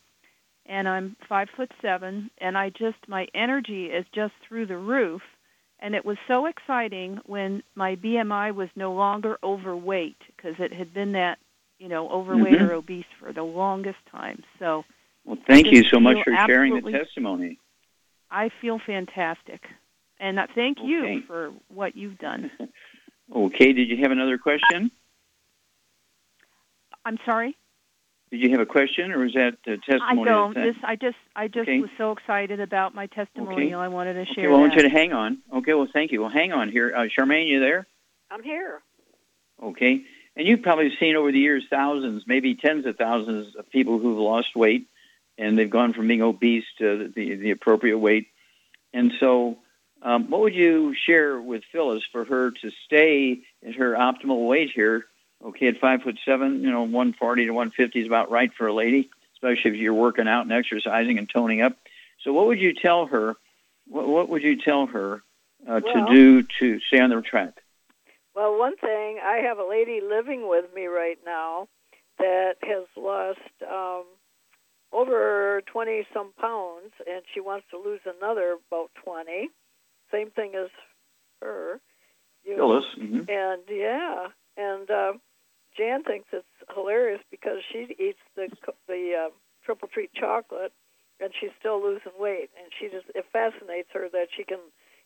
and 0.66 0.88
I'm 0.88 1.16
five 1.28 1.48
foot 1.56 1.72
seven, 1.82 2.30
and 2.40 2.58
I 2.58 2.70
just 2.70 2.98
my 3.08 3.28
energy 3.34 3.86
is 3.86 4.06
just 4.14 4.34
through 4.48 4.68
the 4.68 4.78
roof, 4.78 5.22
and 5.80 5.96
it 5.96 6.06
was 6.06 6.18
so 6.28 6.46
exciting 6.48 7.20
when 7.26 7.62
my 7.76 7.96
BMI 7.96 8.54
was 8.54 8.70
no 8.76 8.94
longer 8.94 9.38
overweight 9.44 10.18
because 10.36 10.56
it 10.60 10.74
had 10.74 10.94
been 10.94 11.12
that 11.14 11.38
you 11.80 11.88
know 11.88 12.10
overweight 12.10 12.60
Mhm. 12.60 12.70
or 12.70 12.74
obese 12.74 13.06
for 13.20 13.32
the 13.32 13.44
longest 13.44 14.04
time. 14.12 14.44
So 14.60 14.86
Well, 15.24 15.38
thank 15.48 15.72
you 15.72 15.84
so 15.84 16.00
much 16.00 16.24
for 16.24 16.36
sharing 16.46 16.74
the 16.74 16.92
testimony. 16.92 17.60
I 18.32 18.50
feel 18.62 18.80
fantastic, 18.80 19.62
and 20.20 20.40
uh, 20.40 20.48
thank 20.56 20.80
Okay. 20.80 20.88
you 20.88 21.22
for 21.22 21.54
what 21.70 21.96
you've 21.96 22.18
done. 22.18 22.52
Okay. 23.34 23.74
Did 23.74 23.90
you 23.90 23.98
have 23.98 24.12
another 24.12 24.38
question? 24.38 24.92
I'm 27.06 27.18
sorry. 27.26 27.58
Did 28.36 28.44
you 28.44 28.50
have 28.52 28.60
a 28.60 28.66
question, 28.66 29.14
or 29.14 29.20
was 29.20 29.34
that 29.36 29.54
uh, 29.66 29.78
testimony? 29.90 30.22
I 30.22 30.26
don't. 30.26 30.54
that- 30.56 30.66
This 30.66 30.76
I 30.84 30.96
just 30.98 31.16
I 31.38 31.48
just 31.48 31.70
Okay. 31.70 31.80
was 31.80 31.90
so 31.98 32.12
excited 32.12 32.60
about 32.60 32.94
my 32.94 33.08
testimonial. 33.08 33.80
I 33.80 33.88
wanted 33.88 34.16
to 34.16 34.26
share. 34.26 34.32
Okay, 34.34 34.42
share 34.42 34.50
well, 34.50 34.60
I 34.60 34.62
want 34.64 34.76
you 34.76 34.82
to 34.82 34.90
hang 34.90 35.14
on. 35.14 35.38
Okay, 35.54 35.74
well, 35.74 35.88
thank 35.92 36.12
you. 36.12 36.20
Well, 36.20 36.30
hang 36.30 36.52
on 36.52 36.68
here. 36.70 36.94
Uh, 36.94 37.04
Charmaine, 37.04 37.48
you 37.48 37.62
there? 37.62 37.88
I'm 38.30 38.44
here. 38.44 38.82
Okay. 39.64 40.02
And 40.36 40.46
you've 40.46 40.64
probably 40.64 40.92
seen 41.00 41.16
over 41.16 41.32
the 41.32 41.40
years 41.40 41.64
thousands, 41.70 42.24
maybe 42.28 42.56
tens 42.56 42.86
of 42.86 42.98
thousands 42.98 43.56
of 43.56 43.70
people 43.70 44.00
who've 44.00 44.18
lost 44.20 44.54
weight 44.54 44.90
and 45.38 45.58
they've 45.58 45.70
gone 45.70 45.94
from 45.94 46.08
being 46.10 46.22
obese 46.22 46.66
to 46.80 47.10
the, 47.16 47.36
the 47.36 47.52
appropriate 47.52 47.98
weight. 47.98 48.28
And 48.94 49.14
so, 49.22 49.60
um, 50.02 50.30
what 50.30 50.42
would 50.42 50.56
you 50.56 50.94
share 50.94 51.40
with 51.40 51.64
Phyllis 51.72 52.04
for 52.12 52.26
her 52.26 52.52
to 52.52 52.72
stay 52.86 53.40
at 53.66 53.76
her 53.76 53.94
optimal 53.94 54.46
weight 54.46 54.72
here? 54.76 55.06
Okay, 55.46 55.68
at 55.68 55.80
five 55.80 56.02
foot 56.02 56.18
seven, 56.26 56.62
you 56.62 56.72
know, 56.72 56.82
140 56.82 57.46
to 57.46 57.52
150 57.52 58.00
is 58.02 58.08
about 58.08 58.32
right 58.32 58.52
for 58.58 58.66
a 58.68 58.74
lady, 58.74 59.10
especially 59.36 59.72
if 59.72 59.78
you're 59.78 59.94
working 59.94 60.28
out 60.28 60.42
and 60.42 60.52
exercising 60.52 61.20
and 61.20 61.30
toning 61.30 61.62
up. 61.62 61.78
So, 62.24 62.34
what 62.34 62.48
would 62.48 62.60
you 62.60 62.74
tell 62.74 63.06
her? 63.06 63.36
What, 63.88 64.08
what 64.08 64.30
would 64.30 64.42
you 64.42 64.60
tell 64.60 64.88
her 64.88 65.22
uh, 65.68 65.82
Well- 65.84 66.08
to 66.08 66.14
do 66.14 66.44
to 66.60 66.80
stay 66.88 67.00
on 67.00 67.10
the 67.12 67.22
track? 67.22 67.54
Well, 68.36 68.58
one 68.60 68.76
thing, 68.76 69.20
I 69.24 69.38
have 69.48 69.60
a 69.60 69.64
lady 69.66 70.02
living 70.02 70.50
with 70.50 70.66
me 70.76 70.88
right 70.88 71.18
now 71.26 71.70
that 72.20 72.56
has 72.64 72.84
lost 72.98 73.40
um, 73.66 74.04
over 74.92 75.62
20 75.72 76.06
some 76.14 76.34
pounds, 76.40 76.92
and 77.08 77.22
she 77.34 77.40
wants 77.40 77.66
to 77.72 77.78
lose 77.78 78.02
another 78.06 78.58
about 78.70 78.90
20. 79.06 79.50
Same 80.12 80.32
thing 80.32 80.54
as 80.56 80.70
her. 81.42 81.80
You- 82.44 82.56
Phyllis. 82.58 82.86
mhm. 83.00 83.30
And 83.30 83.62
yeah, 83.70 84.28
and 84.58 84.90
uh, 84.92 85.14
Jan 85.78 86.04
thinks 86.04 86.28
it's 86.32 86.46
hilarious 86.74 87.22
because 87.30 87.60
she 87.72 87.96
eats 88.00 88.20
the 88.36 88.48
the 88.88 89.28
uh, 89.28 89.30
triple 89.66 89.88
treat 89.88 90.14
chocolate, 90.14 90.74
and 91.20 91.32
she's 91.40 91.52
still 91.60 91.82
losing 91.82 92.14
weight. 92.20 92.50
And 92.58 92.72
she 92.80 92.88
just 92.88 93.06
it 93.16 93.26
fascinates 93.32 93.90
her 93.94 94.08
that 94.12 94.28
she 94.36 94.44
can 94.44 94.60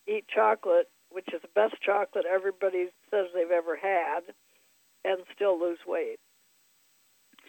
eat 0.07 0.25
chocolate, 0.33 0.89
which 1.11 1.27
is 1.33 1.41
the 1.41 1.49
best 1.55 1.75
chocolate 1.81 2.25
everybody 2.25 2.87
says 3.09 3.27
they've 3.33 3.51
ever 3.51 3.75
had, 3.75 4.21
and 5.03 5.19
still 5.35 5.59
lose 5.59 5.79
weight. 5.87 6.19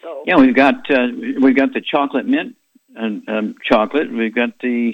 So 0.01 0.23
Yeah, 0.25 0.37
we've 0.37 0.55
got 0.55 0.89
uh, 0.89 1.07
we've 1.41 1.55
got 1.55 1.73
the 1.73 1.81
chocolate 1.81 2.25
mint 2.25 2.55
and 2.95 3.27
um, 3.29 3.55
chocolate. 3.63 4.11
We've 4.11 4.33
got 4.33 4.59
the 4.61 4.93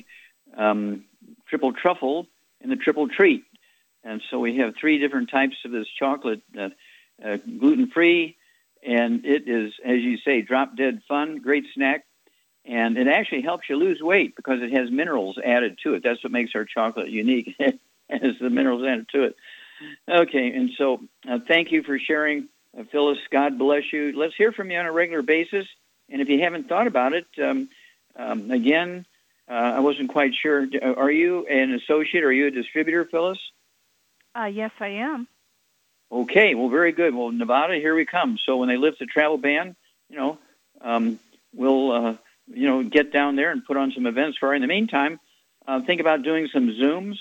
um, 0.58 1.06
triple 1.50 1.74
truffle 1.74 2.28
and 2.62 2.72
the 2.72 2.76
triple 2.76 3.08
treat, 3.08 3.44
and 4.04 4.22
so 4.30 4.40
we 4.40 4.58
have 4.58 4.74
three 4.80 5.00
different 5.00 5.30
types 5.30 5.56
of 5.66 5.72
this 5.72 5.88
chocolate, 6.00 6.42
uh, 6.60 6.70
uh, 7.24 7.38
gluten 7.38 7.90
free, 7.90 8.38
and 8.84 9.26
it 9.26 9.48
is, 9.48 9.74
as 9.84 10.00
you 10.00 10.18
say, 10.18 10.42
drop 10.42 10.76
dead 10.76 11.02
fun, 11.08 11.40
great 11.40 11.66
snack, 11.74 12.06
and 12.66 12.98
it 12.98 13.08
actually 13.08 13.42
helps 13.42 13.70
you 13.70 13.76
lose 13.76 14.02
weight 14.02 14.36
because 14.36 14.62
it 14.62 14.72
has 14.72 14.92
minerals 14.92 15.38
added 15.44 15.80
to 15.84 15.94
it. 15.94 16.04
That's 16.04 16.24
what 16.24 16.32
makes 16.32 16.52
our 16.56 16.66
chocolate 16.66 17.10
unique, 17.10 17.56
is 18.10 18.40
the 18.40 18.50
minerals 18.50 18.84
added 18.86 19.10
to 19.14 19.24
it. 19.24 19.36
Okay, 20.10 20.54
and 20.54 20.72
so 20.78 21.02
uh, 21.30 21.40
thank 21.48 21.72
you 21.72 21.84
for 21.84 22.00
sharing 22.00 22.50
uh, 22.78 22.84
Phyllis, 22.92 23.18
God 23.32 23.58
bless 23.58 23.92
you. 23.92 24.18
Let's 24.18 24.36
hear 24.36 24.52
from 24.52 24.72
you 24.72 24.78
on 24.78 24.86
a 24.86 24.92
regular 24.92 25.22
basis. 25.22 25.66
And 26.10 26.22
if 26.22 26.30
you 26.30 26.42
haven't 26.42 26.70
thought 26.70 26.88
about 26.88 27.14
it, 27.14 27.26
um, 27.42 27.70
um, 28.16 28.52
again, 28.52 29.06
uh, 29.50 29.54
I 29.54 29.80
wasn't 29.80 30.10
quite 30.10 30.34
sure. 30.36 30.66
Uh, 30.82 30.94
Are 30.94 31.12
you 31.12 31.46
an 31.48 31.74
associate? 31.74 32.24
Are 32.24 32.32
you 32.32 32.48
a 32.48 32.52
distributor, 32.52 33.06
Phyllis? 33.06 33.40
Uh, 34.36 34.46
yes, 34.46 34.72
I 34.80 34.88
am. 34.88 35.28
Okay, 36.12 36.56
well, 36.56 36.70
very 36.70 36.94
good. 36.94 37.14
Well, 37.14 37.32
Nevada, 37.32 37.76
here 37.76 37.96
we 37.96 38.06
come. 38.06 38.38
So 38.46 38.58
when 38.58 38.70
they 38.70 38.78
lift 38.78 39.00
the 39.00 39.06
travel 39.06 39.38
ban, 39.38 39.76
you 40.10 40.18
know, 40.18 40.38
um, 40.82 41.20
we'll, 41.54 41.92
uh, 41.92 42.16
you 42.48 42.68
know, 42.68 42.84
get 42.84 43.12
down 43.12 43.36
there 43.36 43.52
and 43.52 43.66
put 43.66 43.78
on 43.78 43.92
some 43.92 44.06
events 44.06 44.38
for 44.38 44.50
her. 44.50 44.56
In 44.56 44.62
the 44.62 44.68
meantime, 44.68 45.20
uh, 45.68 45.82
think 45.82 46.00
about 46.00 46.24
doing 46.24 46.48
some 46.52 46.70
Zooms. 46.70 47.18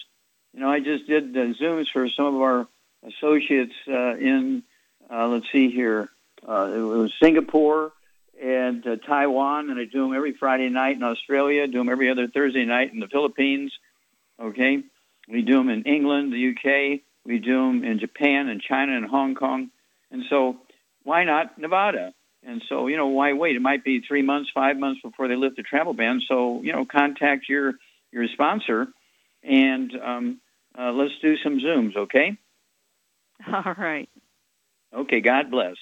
You 0.54 0.60
know, 0.60 0.70
I 0.70 0.80
just 0.80 1.06
did 1.06 1.36
uh, 1.36 1.54
Zooms 1.60 1.86
for 1.92 2.08
some 2.08 2.26
of 2.26 2.40
our 2.40 2.68
associates 3.02 3.74
uh, 3.88 4.16
in, 4.16 4.62
uh, 5.10 5.26
let's 5.28 5.50
see 5.50 5.70
here, 5.70 6.08
uh, 6.46 6.70
it 6.72 6.80
was 6.80 7.12
Singapore 7.20 7.92
and 8.40 8.86
uh, 8.86 8.96
Taiwan, 8.96 9.70
and 9.70 9.80
I 9.80 9.84
do 9.84 10.02
them 10.02 10.14
every 10.14 10.32
Friday 10.32 10.68
night 10.68 10.96
in 10.96 11.02
Australia, 11.02 11.66
do 11.66 11.78
them 11.78 11.88
every 11.88 12.10
other 12.10 12.28
Thursday 12.28 12.64
night 12.64 12.92
in 12.92 13.00
the 13.00 13.08
Philippines. 13.08 13.72
Okay, 14.38 14.82
we 15.28 15.42
do 15.42 15.54
them 15.54 15.70
in 15.70 15.84
England, 15.84 16.32
the 16.32 16.50
UK. 16.50 17.00
We 17.26 17.38
do 17.38 17.66
them 17.66 17.84
in 17.84 17.98
Japan 17.98 18.48
and 18.48 18.60
China 18.60 18.96
and 18.96 19.04
Hong 19.04 19.34
Kong. 19.34 19.70
And 20.10 20.22
so, 20.30 20.56
why 21.02 21.24
not 21.24 21.58
Nevada? 21.58 22.14
And 22.44 22.62
so, 22.68 22.86
you 22.86 22.96
know, 22.96 23.08
why 23.08 23.32
wait? 23.32 23.56
It 23.56 23.62
might 23.62 23.82
be 23.82 24.00
three 24.00 24.22
months, 24.22 24.50
five 24.54 24.76
months 24.76 25.00
before 25.02 25.26
they 25.26 25.34
lift 25.34 25.56
the 25.56 25.62
travel 25.62 25.92
ban. 25.92 26.20
So, 26.28 26.62
you 26.62 26.72
know, 26.72 26.84
contact 26.84 27.48
your 27.48 27.74
your 28.12 28.28
sponsor, 28.28 28.86
and 29.42 29.92
um, 30.02 30.40
uh, 30.78 30.92
let's 30.92 31.14
do 31.20 31.36
some 31.42 31.58
zooms. 31.58 31.96
Okay. 31.96 32.38
All 33.52 33.74
right. 33.76 34.08
Okay. 34.94 35.20
God 35.20 35.50
bless. 35.50 35.76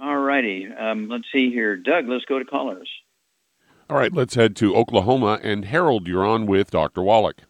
All 0.00 0.16
righty. 0.16 0.66
Um, 0.66 1.08
let's 1.08 1.26
see 1.32 1.50
here, 1.50 1.76
Doug. 1.76 2.08
Let's 2.08 2.24
go 2.24 2.38
to 2.38 2.44
callers. 2.44 2.88
All 3.90 3.96
right, 3.96 4.12
let's 4.12 4.36
head 4.36 4.54
to 4.56 4.76
Oklahoma. 4.76 5.40
And 5.42 5.64
Harold, 5.64 6.06
you're 6.06 6.24
on 6.24 6.46
with 6.46 6.70
Dr. 6.70 7.02
Wallach. 7.02 7.42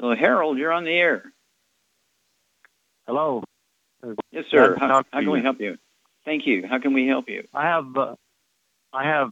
So, 0.00 0.14
Harold, 0.16 0.58
you're 0.58 0.72
on 0.72 0.84
the 0.84 0.90
air. 0.90 1.32
Hello. 3.10 3.42
Yes, 4.30 4.44
sir. 4.52 4.76
How, 4.78 5.02
how 5.10 5.20
can 5.20 5.32
we 5.32 5.42
help 5.42 5.58
you? 5.58 5.78
Thank 6.24 6.46
you. 6.46 6.64
How 6.64 6.78
can 6.78 6.94
we 6.94 7.08
help 7.08 7.28
you? 7.28 7.42
I 7.52 7.64
have 7.64 7.96
uh, 7.96 8.14
I 8.92 9.02
have 9.02 9.30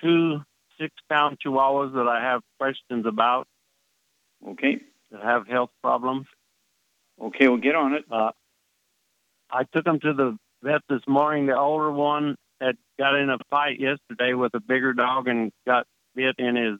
two 0.00 0.42
six 0.78 0.94
pound 1.10 1.38
chihuahuas 1.44 1.92
that 1.94 2.06
I 2.06 2.22
have 2.22 2.42
questions 2.60 3.04
about 3.04 3.48
Okay. 4.46 4.78
that 5.10 5.24
have 5.24 5.48
health 5.48 5.70
problems. 5.82 6.26
Okay, 7.20 7.48
we'll 7.48 7.56
get 7.56 7.74
on 7.74 7.94
it. 7.94 8.04
Uh, 8.08 8.30
I 9.50 9.64
took 9.74 9.84
them 9.84 9.98
to 9.98 10.12
the 10.12 10.38
vet 10.62 10.82
this 10.88 11.02
morning. 11.08 11.46
The 11.46 11.56
older 11.58 11.90
one 11.90 12.36
had 12.60 12.76
got 12.96 13.16
in 13.16 13.28
a 13.28 13.38
fight 13.50 13.80
yesterday 13.80 14.34
with 14.34 14.54
a 14.54 14.60
bigger 14.60 14.92
dog 14.92 15.26
and 15.26 15.50
got 15.66 15.88
bit 16.14 16.36
in 16.38 16.54
his 16.54 16.78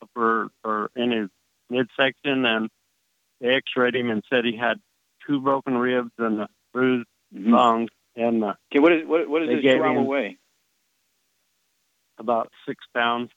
upper 0.00 0.50
or 0.62 0.90
in 0.94 1.10
his 1.10 1.28
midsection, 1.68 2.46
and 2.46 2.68
they 3.40 3.48
X-rayed 3.48 3.96
him 3.96 4.10
and 4.10 4.22
said 4.30 4.44
he 4.44 4.56
had 4.56 4.78
two 5.28 5.40
broken 5.40 5.76
ribs 5.76 6.10
and 6.18 6.40
a 6.40 6.48
bruised 6.72 7.06
Mhm. 7.34 7.52
lung 7.52 7.88
and 8.16 8.42
uh, 8.42 8.54
Okay, 8.72 8.80
what 8.80 8.92
is 8.92 9.06
what, 9.06 9.28
what 9.28 9.40
does 9.40 9.48
They 9.48 9.54
this 9.56 9.62
gave 9.62 9.74
chihuahua 9.74 10.02
weigh? 10.02 10.38
about 12.18 12.50
six 12.66 12.84
pounds. 12.94 13.30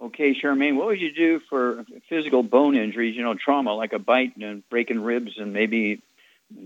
Okay, 0.00 0.34
Charmaine, 0.34 0.76
what 0.76 0.86
would 0.86 1.00
you 1.00 1.12
do 1.12 1.40
for 1.40 1.84
physical 2.08 2.42
bone 2.42 2.76
injuries, 2.76 3.16
you 3.16 3.22
know, 3.22 3.34
trauma 3.34 3.72
like 3.74 3.92
a 3.92 3.98
bite 3.98 4.36
and 4.36 4.68
breaking 4.68 5.00
ribs 5.00 5.38
and 5.38 5.52
maybe 5.52 6.00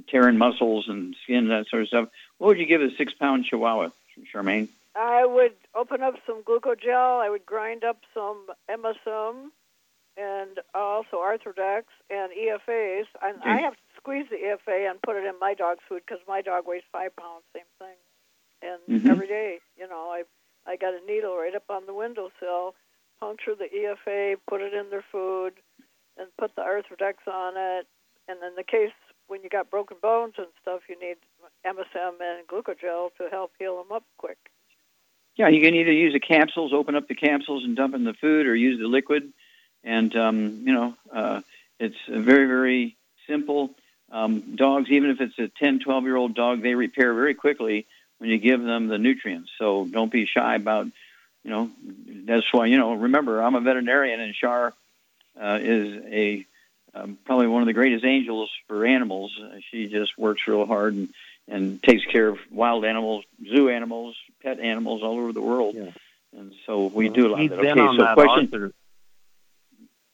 tearing 0.09 0.37
muscles 0.39 0.89
and 0.89 1.15
skin, 1.23 1.49
that 1.49 1.67
sort 1.69 1.83
of 1.83 1.89
stuff? 1.89 2.09
What 2.39 2.49
would 2.49 2.59
you 2.59 2.67
give 2.67 2.83
a 2.83 2.91
six 2.97 3.13
pound 3.15 3.45
chihuahua, 3.45 3.91
Charmaine? 4.33 4.69
I 4.95 5.27
would 5.27 5.53
open 5.75 6.03
up 6.03 6.15
some 6.27 6.43
glucogel. 6.43 7.21
I 7.21 7.29
would 7.29 7.45
grind 7.45 7.85
up 7.85 7.99
some 8.15 8.47
MSM 8.71 9.51
and 10.17 10.59
also 10.75 11.17
Arthrodex 11.17 11.85
and 12.09 12.33
EFAs. 12.33 13.07
And 13.23 13.43
I 13.43 13.57
Okay. 13.57 13.63
have 13.63 13.75
squeeze 14.07 14.27
the 14.31 14.37
EFA 14.37 14.89
and 14.89 15.03
put 15.03 15.17
it 15.17 15.25
in 15.25 15.35
my 15.41 15.53
dog's 15.53 15.83
food 15.89 16.03
because 16.07 16.23
my 16.29 16.41
dog 16.41 16.63
weighs 16.65 16.87
five 16.93 17.11
pounds, 17.17 17.43
same 17.53 17.67
thing. 17.81 17.99
And 18.63 19.03
Mhm. 19.03 19.11
every 19.11 19.27
day, 19.27 19.61
you 19.77 19.89
know, 19.89 20.11
I 20.11 20.25
I 20.69 20.77
got 20.77 20.95
a 20.95 21.01
needle 21.07 21.37
right 21.37 21.55
up 21.55 21.71
on 21.71 21.87
the 21.87 21.95
windowsill, 21.95 22.75
puncture 23.21 23.55
the 23.55 23.73
EFA, 23.73 24.37
put 24.49 24.61
it 24.61 24.75
in 24.75 24.91
their 24.91 25.05
food, 25.13 25.55
and 26.17 26.37
put 26.39 26.57
the 26.57 26.63
Arthrodex 26.63 27.27
on 27.29 27.57
it. 27.57 27.87
And 28.29 28.43
in 28.43 28.55
the 28.57 28.65
case 28.65 28.93
when 29.29 29.43
you 29.43 29.49
got 29.49 29.71
broken 29.71 29.97
bones 30.01 30.35
and 30.39 30.47
stuff, 30.61 30.89
you 30.89 30.99
need 30.99 31.17
MSM 31.65 32.21
and 32.21 32.47
glucogel 32.47 33.15
to 33.17 33.29
help 33.29 33.53
heal 33.59 33.77
them 33.83 33.91
up 33.91 34.05
quick. 34.19 34.39
Yeah, 35.35 35.49
you 35.49 35.61
can 35.61 35.75
either 35.75 35.93
use 35.93 36.13
the 36.13 36.21
capsules, 36.21 36.73
open 36.73 36.95
up 36.95 37.09
the 37.09 37.15
capsules 37.15 37.65
and 37.65 37.77
dump 37.77 37.95
in 37.95 38.05
the 38.05 38.15
food, 38.15 38.47
or 38.47 38.55
use 38.55 38.79
the 38.79 38.87
liquid. 38.87 39.33
And 39.83 40.15
um, 40.17 40.63
you 40.65 40.73
know, 40.73 40.97
uh, 41.13 41.43
it's 41.81 41.99
very, 42.09 42.47
very 42.47 42.97
simple. 43.27 43.75
Um, 44.11 44.55
dogs, 44.57 44.89
even 44.91 45.11
if 45.11 45.21
it's 45.21 45.39
a 45.39 45.49
10, 45.49 45.81
12 45.81 46.05
year 46.05 46.17
old 46.17 46.35
dog, 46.35 46.63
they 46.63 46.75
repair 46.75 47.13
very 47.15 47.35
quickly 47.35 47.87
when 48.19 48.31
you 48.31 48.39
give 48.39 48.63
them 48.63 48.87
the 48.89 48.99
nutrients. 48.99 49.51
So 49.59 49.85
don't 49.85 50.11
be 50.13 50.27
shy 50.27 50.55
about, 50.55 50.87
you 51.45 51.51
know, 51.51 51.71
that's 52.25 52.53
why 52.53 52.67
you 52.67 52.79
know. 52.79 52.95
Remember, 52.95 53.43
I'm 53.43 53.55
a 53.55 53.61
veterinarian, 53.61 54.21
and 54.21 54.35
Shar 54.35 54.73
uh, 55.41 55.59
is 55.61 56.03
a 56.07 56.47
um, 56.95 57.19
probably 57.25 57.47
one 57.49 57.63
of 57.63 57.67
the 57.67 57.73
greatest 57.75 58.05
angels 58.05 58.51
for 58.69 58.87
animals. 58.87 59.39
Uh, 59.41 59.57
she 59.71 59.89
just 59.89 60.17
works 60.19 60.43
real 60.49 60.67
hard 60.67 60.95
and 60.95 61.09
and 61.49 61.81
takes 61.83 62.05
care 62.05 62.29
of 62.29 62.39
wild 62.51 62.85
animals, 62.85 63.25
zoo 63.47 63.69
animals, 63.69 64.17
pet 64.43 64.59
animals 64.59 65.03
all 65.05 65.19
over 65.19 65.33
the 65.33 65.41
world. 65.43 65.77
Yeah. 65.77 65.91
And 66.37 66.53
so 66.67 66.87
we 66.87 67.09
do 67.09 67.29
a 67.29 67.31
lot 67.31 67.41
He's 67.41 67.51
of 67.53 67.59
that. 67.59 67.63
been 67.63 67.79
Okay, 67.79 67.81
on 67.81 67.97
so 67.97 68.03
that 68.05 68.15
question. 68.15 68.51
Arthur. 68.53 68.73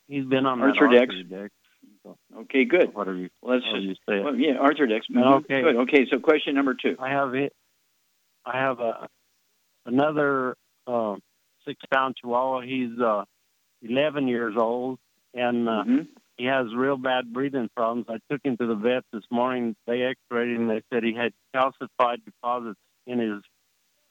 He's 0.08 0.24
been 0.26 0.44
on 0.44 0.58
Arthrodex. 0.60 1.28
that 1.30 1.30
Arthrodex. 1.30 1.48
So, 2.04 2.16
Okay, 2.40 2.64
good. 2.64 2.94
whatever 2.94 3.16
you, 3.16 3.28
Well, 3.42 3.54
let's 3.56 3.64
just 3.66 3.82
you 3.82 3.94
say 4.08 4.20
well, 4.22 4.34
yeah, 4.34 4.54
Arthrodex. 4.54 5.02
Mhm. 5.10 5.40
Okay. 5.44 5.62
Good. 5.62 5.76
Okay, 5.76 6.06
so 6.10 6.18
question 6.18 6.54
number 6.54 6.74
two. 6.74 6.96
I 6.98 7.10
have 7.10 7.34
it. 7.34 7.52
I 8.44 8.58
have 8.58 8.80
a 8.80 9.08
another 9.86 10.56
uh, 10.86 11.16
six 11.64 11.80
pound 11.92 12.16
Chihuahua. 12.20 12.62
He's 12.62 12.98
uh, 12.98 13.24
11 13.82 14.28
years 14.28 14.54
old, 14.56 14.98
and 15.34 15.68
uh, 15.68 15.84
Mm-hmm. 15.84 16.02
he 16.36 16.46
has 16.46 16.66
real 16.74 16.96
bad 16.96 17.32
breathing 17.32 17.68
problems. 17.76 18.06
I 18.08 18.18
took 18.30 18.40
him 18.44 18.56
to 18.56 18.66
the 18.66 18.74
vet 18.74 19.04
this 19.12 19.24
morning. 19.30 19.76
They 19.86 20.02
x-rayed 20.02 20.56
him. 20.56 20.66
They 20.68 20.82
said 20.92 21.04
he 21.04 21.14
had 21.14 21.32
calcified 21.54 22.24
deposits 22.24 22.78
in 23.06 23.18
his 23.20 23.42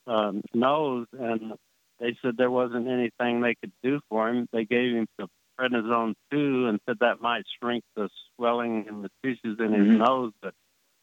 um, 0.08 0.42
nose, 0.54 1.08
and 1.18 1.54
they 2.00 2.18
said 2.22 2.36
there 2.38 2.52
wasn't 2.52 2.88
anything 2.88 3.42
they 3.42 3.56
could 3.56 3.72
do 3.84 4.00
for 4.10 4.30
him. 4.30 4.48
They 4.54 4.66
gave 4.66 4.94
him 4.96 5.08
some 5.20 5.30
prednisone 5.62 6.16
two 6.32 6.68
and 6.68 6.80
said 6.86 6.98
that 7.00 7.22
might 7.22 7.44
shrink 7.60 7.84
the 7.96 8.10
swelling 8.36 8.86
in 8.88 9.02
the 9.02 9.10
tissues 9.24 9.60
in 9.60 9.74
his 9.74 9.88
Mhm. 9.88 9.98
nose, 9.98 10.34
but 10.42 10.54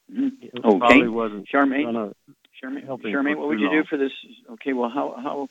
it 0.09 0.51
Okay. 0.55 0.79
probably 0.79 1.09
wasn't 1.09 1.47
Charmaine? 1.49 2.15
Charmaine, 2.61 2.85
help 2.85 3.05
him 3.05 3.13
Charmaine, 3.13 3.37
what 3.37 3.49
would 3.49 3.59
too 3.59 3.65
you 3.65 3.71
do 3.71 3.85
for 3.85 3.97
this? 3.97 4.13
Okay, 4.51 4.73
well, 4.73 4.91
how 4.91 5.13
how 5.13 5.49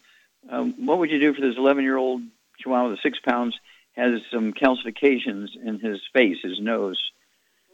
um, 0.50 0.86
what 0.86 0.98
would 1.00 1.10
you 1.10 1.20
do 1.20 1.34
for 1.34 1.42
this 1.42 1.58
11 1.58 1.84
year 1.84 1.98
old 1.98 2.22
Chihuahua, 2.60 2.90
the 2.90 2.98
six 2.98 3.20
pounds, 3.20 3.58
has 3.94 4.22
some 4.32 4.54
calcifications 4.54 5.56
in 5.56 5.80
his 5.80 6.00
face, 6.14 6.38
his 6.42 6.60
nose. 6.60 7.12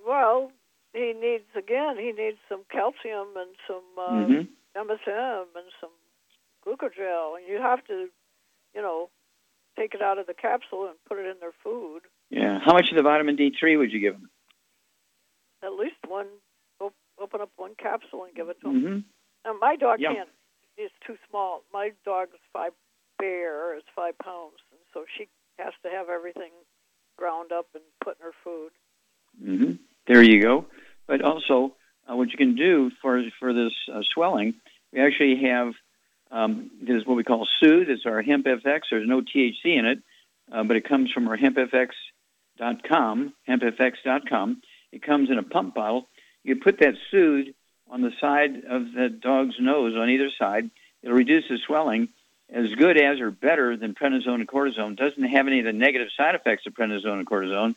Well, 0.05 0.51
he 0.93 1.13
needs 1.13 1.49
again. 1.55 1.97
He 1.97 2.11
needs 2.11 2.38
some 2.47 2.63
calcium 2.69 3.36
and 3.36 3.55
some 3.67 3.84
uh, 3.97 4.11
Mhm. 4.11 4.47
MSM 4.75 5.55
and 5.55 5.71
some 5.79 5.91
glucogel, 6.65 7.38
and 7.38 7.47
you 7.47 7.57
have 7.61 7.86
to, 7.88 8.09
you 8.73 8.81
know, 8.81 9.09
take 9.78 9.93
it 9.93 10.01
out 10.01 10.17
of 10.17 10.28
the 10.28 10.34
capsule 10.34 10.86
and 10.88 10.95
put 11.07 11.19
it 11.19 11.26
in 11.26 11.39
their 11.39 11.53
food. 11.63 12.01
Yeah. 12.30 12.59
How 12.63 12.74
much 12.74 12.89
of 12.91 12.97
the 12.97 13.03
vitamin 13.03 13.38
D3 13.38 13.78
would 13.78 13.91
you 13.91 13.99
give 13.99 14.13
them? 14.13 14.30
At 15.63 15.74
least 15.74 15.95
one. 16.07 16.28
Op- 16.82 16.93
open 17.19 17.41
up 17.41 17.49
one 17.57 17.76
capsule 17.78 18.26
and 18.26 18.36
give 18.36 18.49
it 18.49 18.57
to 18.61 18.69
him. 18.69 18.76
Mm-hmm. 18.82 18.99
Now, 19.45 19.57
my 19.59 19.76
dog 19.76 19.99
can't. 19.99 20.30
He's 20.76 20.89
too 21.05 21.15
small. 21.30 21.63
My 21.74 21.91
dog 22.05 22.30
is 22.34 22.39
five. 22.51 22.71
Bear 23.19 23.78
is 23.78 23.84
five 23.95 24.17
pounds, 24.17 24.57
and 24.71 24.80
so 24.93 25.05
she 25.17 25.28
has 25.59 25.71
to 25.84 25.89
have 25.89 26.09
everything 26.09 26.49
ground 27.15 27.51
up 27.51 27.67
and 27.76 27.84
put 28.03 28.17
in 28.19 28.26
her 28.26 28.34
food. 28.43 28.71
hmm 29.39 29.74
There 30.07 30.24
you 30.24 30.41
go. 30.41 30.65
But 31.07 31.21
also, 31.21 31.76
uh, 32.09 32.15
what 32.15 32.32
you 32.32 32.38
can 32.38 32.55
do 32.55 32.89
for 33.01 33.21
for 33.39 33.53
this 33.53 33.71
uh, 33.93 34.01
swelling, 34.13 34.55
we 34.91 34.99
actually 34.99 35.41
have 35.45 35.74
um, 36.34 36.71
is 36.88 37.05
what 37.05 37.15
we 37.15 37.23
call 37.23 37.47
Soothe. 37.59 37.89
It's 37.89 38.05
our 38.05 38.21
Hemp 38.21 38.45
FX. 38.45 38.81
There's 38.89 39.07
no 39.07 39.21
THC 39.21 39.77
in 39.77 39.86
it, 39.86 39.99
uh, 40.51 40.63
but 40.63 40.75
it 40.75 40.88
comes 40.88 41.11
from 41.11 41.27
our 41.27 41.38
HempFX.com. 41.38 43.34
HempFX.com. 43.47 44.61
It 44.91 45.03
comes 45.03 45.29
in 45.29 45.38
a 45.38 45.43
pump 45.43 45.75
bottle. 45.75 46.09
You 46.43 46.55
put 46.57 46.79
that 46.79 46.95
Soothe 47.11 47.53
on 47.89 48.01
the 48.01 48.11
side 48.19 48.63
of 48.67 48.91
the 48.93 49.09
dog's 49.09 49.55
nose 49.59 49.95
on 49.95 50.09
either 50.09 50.29
side. 50.38 50.69
It'll 51.03 51.15
reduce 51.15 51.47
the 51.47 51.59
swelling 51.65 52.09
as 52.51 52.73
good 52.75 52.97
as 52.97 53.19
or 53.19 53.29
better 53.31 53.77
than 53.77 53.93
prednisone 53.93 54.36
and 54.36 54.47
cortisone. 54.47 54.97
Doesn't 54.97 55.23
have 55.23 55.47
any 55.47 55.59
of 55.59 55.65
the 55.65 55.73
negative 55.73 56.09
side 56.17 56.36
effects 56.36 56.65
of 56.65 56.73
prednisone 56.73 57.19
and 57.19 57.27
cortisone, 57.27 57.75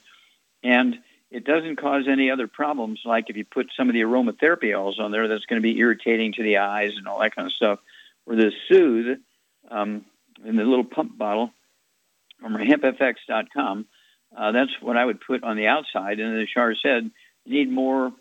and 0.62 0.96
it 1.30 1.44
doesn't 1.44 1.76
cause 1.76 2.07
any 2.09 2.30
other 2.30 2.46
problems 2.46 3.00
like 3.04 3.28
if 3.28 3.36
you 3.36 3.44
put 3.44 3.70
some 3.76 3.88
of 3.88 3.94
the 3.94 4.00
aromatherapy 4.02 4.74
oils 4.78 4.98
on 4.98 5.11
there 5.11 5.28
that's 5.28 5.44
going 5.44 5.61
to 5.61 5.66
be 5.66 5.78
irritating 5.78 6.32
to 6.34 6.42
the 6.42 6.59
eyes 6.59 6.92
and 6.96 7.07
all 7.07 7.20
that 7.20 7.34
kind 7.34 7.46
of 7.46 7.52
stuff. 7.52 7.80
Where 8.27 8.37
the 8.37 8.53
Soothe 8.68 9.18
um, 9.70 10.05
in 10.45 10.57
the 10.57 10.64
little 10.64 10.85
pump 10.85 11.16
bottle 11.16 11.51
from 12.41 12.55
hempfx.com, 12.55 13.87
uh, 14.37 14.53
that's 14.53 14.72
what 14.83 14.97
I 14.97 15.05
would 15.05 15.20
put 15.20 15.43
on 15.43 15.57
the 15.57 15.68
outside. 15.68 16.20
And 16.20 16.41
as 16.41 16.49
Shar 16.49 16.74
said, 16.74 17.11
you 17.45 17.59
need 17.59 17.70
more 17.70 18.12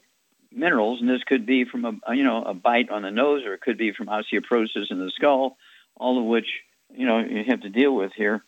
minerals, 0.56 1.02
and 1.02 1.10
this 1.10 1.24
could 1.24 1.46
be 1.46 1.66
from 1.66 2.02
a 2.08 2.16
you 2.16 2.24
know 2.24 2.44
a 2.44 2.54
bite 2.54 2.90
on 2.90 3.02
the 3.02 3.12
nose, 3.12 3.44
or 3.46 3.54
it 3.54 3.62
could 3.62 3.78
be 3.78 3.92
from 3.92 4.08
osteoporosis 4.08 4.92
in 4.92 5.00
the 5.00 5.12
skull, 5.16 5.58
all 5.98 6.20
of 6.20 6.26
which 6.26 6.48
you 6.96 7.06
know 7.06 7.20
you 7.20 7.44
have 7.48 7.62
to 7.62 7.70
deal 7.70 7.94
with 7.94 8.14
here. 8.16 8.44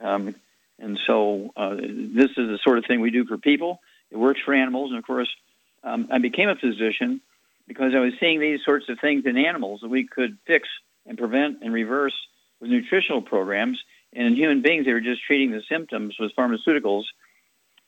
Um, 0.00 0.34
and 0.78 0.98
so 1.06 1.50
uh, 1.56 1.74
this 1.74 2.30
is 2.30 2.36
the 2.36 2.58
sort 2.62 2.78
of 2.78 2.84
thing 2.86 3.00
we 3.00 3.10
do 3.10 3.24
for 3.24 3.36
people. 3.36 3.80
It 4.10 4.16
works 4.16 4.40
for 4.44 4.54
animals, 4.54 4.90
and 4.90 4.98
of 4.98 5.04
course, 5.04 5.28
um, 5.82 6.08
I 6.12 6.18
became 6.18 6.48
a 6.48 6.54
physician 6.54 7.20
because 7.66 7.92
I 7.94 7.98
was 7.98 8.12
seeing 8.20 8.40
these 8.40 8.60
sorts 8.64 8.88
of 8.88 8.98
things 9.00 9.24
in 9.26 9.36
animals 9.36 9.80
that 9.80 9.88
we 9.88 10.06
could 10.06 10.38
fix 10.46 10.68
and 11.08 11.18
prevent 11.18 11.58
and 11.62 11.72
reverse 11.72 12.14
with 12.60 12.70
nutritional 12.70 13.22
programs. 13.22 13.82
And 14.12 14.26
in 14.28 14.36
human 14.36 14.62
beings, 14.62 14.86
they 14.86 14.92
were 14.92 15.00
just 15.00 15.22
treating 15.24 15.50
the 15.50 15.62
symptoms 15.68 16.16
with 16.18 16.36
pharmaceuticals. 16.36 17.04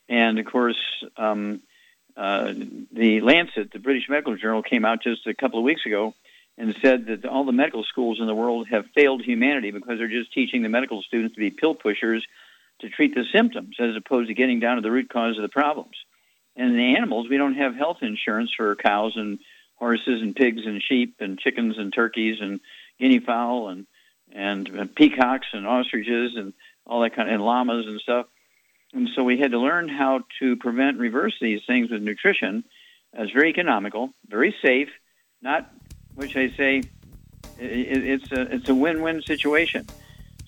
And 0.09 0.39
of 0.39 0.45
course, 0.45 0.79
um, 1.15 1.61
uh, 2.17 2.53
the 2.91 3.21
Lancet, 3.21 3.71
the 3.71 3.79
British 3.79 4.09
Medical 4.09 4.35
Journal, 4.35 4.63
came 4.63 4.83
out 4.83 5.01
just 5.01 5.25
a 5.27 5.33
couple 5.33 5.59
of 5.59 5.65
weeks 5.65 5.85
ago 5.85 6.13
and 6.57 6.75
said 6.81 7.05
that 7.05 7.25
all 7.25 7.45
the 7.45 7.51
medical 7.51 7.83
schools 7.83 8.19
in 8.19 8.27
the 8.27 8.35
world 8.35 8.67
have 8.69 8.85
failed 8.93 9.23
humanity 9.23 9.71
because 9.71 9.97
they're 9.97 10.07
just 10.07 10.33
teaching 10.33 10.61
the 10.61 10.69
medical 10.69 11.01
students 11.01 11.35
to 11.35 11.39
be 11.39 11.49
pill 11.49 11.75
pushers 11.75 12.25
to 12.79 12.89
treat 12.89 13.15
the 13.15 13.23
symptoms 13.31 13.77
as 13.79 13.95
opposed 13.95 14.27
to 14.27 14.33
getting 14.33 14.59
down 14.59 14.75
to 14.75 14.81
the 14.81 14.91
root 14.91 15.09
cause 15.09 15.37
of 15.37 15.43
the 15.43 15.49
problems. 15.49 15.95
And 16.55 16.71
in 16.71 16.77
the 16.77 16.95
animals, 16.97 17.29
we 17.29 17.37
don't 17.37 17.55
have 17.55 17.75
health 17.75 17.99
insurance 18.01 18.51
for 18.55 18.75
cows 18.75 19.13
and 19.15 19.39
horses 19.75 20.21
and 20.21 20.35
pigs 20.35 20.61
and 20.65 20.81
sheep 20.81 21.15
and 21.19 21.39
chickens 21.39 21.77
and 21.77 21.93
turkeys 21.93 22.37
and 22.41 22.59
guinea 23.01 23.19
fowl 23.19 23.67
and 23.69 23.87
and 24.33 24.95
peacocks 24.95 25.47
and 25.51 25.67
ostriches 25.67 26.35
and 26.37 26.53
all 26.85 27.01
that 27.01 27.13
kind 27.13 27.27
of 27.27 27.35
and 27.35 27.43
llamas 27.43 27.85
and 27.85 27.99
stuff. 27.99 28.27
And 28.93 29.09
so 29.15 29.23
we 29.23 29.37
had 29.37 29.51
to 29.51 29.59
learn 29.59 29.89
how 29.89 30.21
to 30.39 30.55
prevent 30.55 30.91
and 30.91 30.99
reverse 30.99 31.35
these 31.41 31.61
things 31.67 31.91
with 31.91 32.01
nutrition. 32.01 32.63
It's 33.13 33.31
very 33.33 33.49
economical, 33.49 34.13
very 34.27 34.55
safe, 34.61 34.89
not 35.41 35.69
which 36.15 36.37
I 36.37 36.49
say 36.55 36.83
it, 37.59 38.03
it's 38.03 38.31
a 38.31 38.41
it's 38.53 38.69
a 38.69 38.75
win-win 38.75 39.21
situation. 39.21 39.87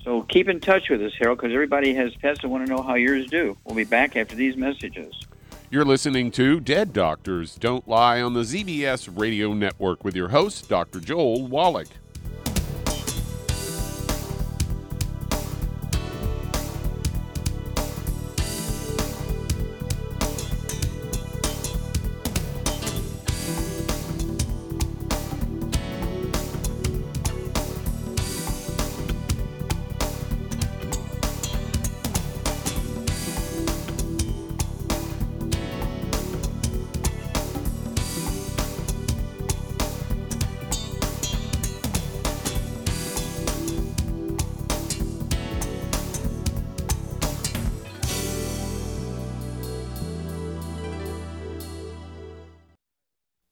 So 0.04 0.22
keep 0.24 0.50
in 0.50 0.60
touch 0.60 0.90
with 0.90 1.02
us, 1.02 1.14
Harold, 1.18 1.40
because 1.40 1.54
everybody 1.54 1.94
has 1.94 2.14
pets 2.16 2.42
and 2.44 2.52
want 2.52 2.68
to 2.68 2.74
know 2.74 2.82
how 2.82 2.96
yours 2.96 3.28
do. 3.28 3.58
We'll 3.66 3.76
be 3.76 3.86
back 3.86 4.16
after 4.16 4.36
these 4.36 4.58
messages. 4.58 5.14
You're 5.70 5.86
listening 5.86 6.30
to 6.32 6.60
Dead 6.60 6.94
Doctors 6.94 7.56
Don't 7.56 7.88
Lie 7.88 8.22
on 8.22 8.34
the 8.34 8.42
ZBS 8.42 9.10
Radio 9.18 9.54
Network 9.54 10.04
with 10.04 10.16
your 10.16 10.30
host, 10.30 10.70
Dr. 10.70 11.00
Joel 11.00 11.48
Wallach. 11.48 11.88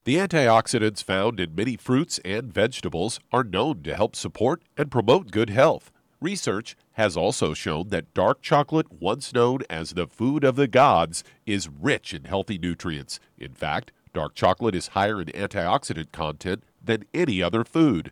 The 0.03 0.15
antioxidants 0.15 1.03
found 1.03 1.39
in 1.39 1.53
many 1.53 1.77
fruits 1.77 2.19
and 2.25 2.51
vegetables 2.51 3.19
are 3.31 3.43
known 3.43 3.83
to 3.83 3.95
help 3.95 4.15
support 4.15 4.63
and 4.75 4.89
promote 4.89 5.29
good 5.29 5.51
health. 5.51 5.91
Research 6.19 6.75
has 6.93 7.15
also 7.15 7.53
shown 7.53 7.89
that 7.89 8.11
dark 8.15 8.41
chocolate, 8.41 8.91
once 8.91 9.31
known 9.31 9.59
as 9.69 9.91
the 9.91 10.07
food 10.07 10.43
of 10.43 10.55
the 10.55 10.67
gods, 10.67 11.23
is 11.45 11.69
rich 11.69 12.15
in 12.15 12.23
healthy 12.23 12.57
nutrients. 12.57 13.19
In 13.37 13.53
fact, 13.53 13.91
dark 14.11 14.33
chocolate 14.33 14.73
is 14.73 14.87
higher 14.87 15.21
in 15.21 15.27
antioxidant 15.27 16.11
content 16.11 16.63
than 16.83 17.05
any 17.13 17.43
other 17.43 17.63
food. 17.63 18.11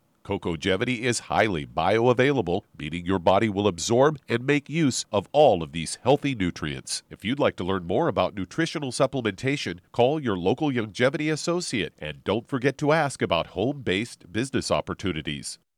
Cocogevity 0.31 0.99
is 1.01 1.27
highly 1.27 1.65
bioavailable, 1.65 2.61
meaning 2.77 3.05
your 3.05 3.19
body 3.19 3.49
will 3.49 3.67
absorb 3.67 4.17
and 4.29 4.45
make 4.45 4.69
use 4.69 5.03
of 5.11 5.27
all 5.33 5.61
of 5.61 5.73
these 5.73 5.97
healthy 6.03 6.35
nutrients. 6.35 7.03
If 7.09 7.25
you'd 7.25 7.37
like 7.37 7.57
to 7.57 7.65
learn 7.65 7.85
more 7.85 8.07
about 8.07 8.33
nutritional 8.33 8.93
supplementation, 8.93 9.79
call 9.91 10.21
your 10.21 10.37
local 10.37 10.71
Youngevity 10.71 11.29
associate 11.29 11.91
and 11.99 12.23
don't 12.23 12.47
forget 12.47 12.77
to 12.77 12.93
ask 12.93 13.21
about 13.21 13.47
home 13.47 13.81
based 13.81 14.31
business 14.31 14.71
opportunities. 14.71 15.59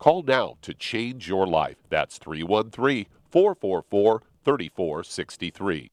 Call 0.00 0.22
now 0.22 0.56
to 0.62 0.72
change 0.72 1.28
your 1.28 1.46
life. 1.46 1.76
That's 1.90 2.16
313 2.16 3.04
444 3.28 4.22
3463. 4.46 5.90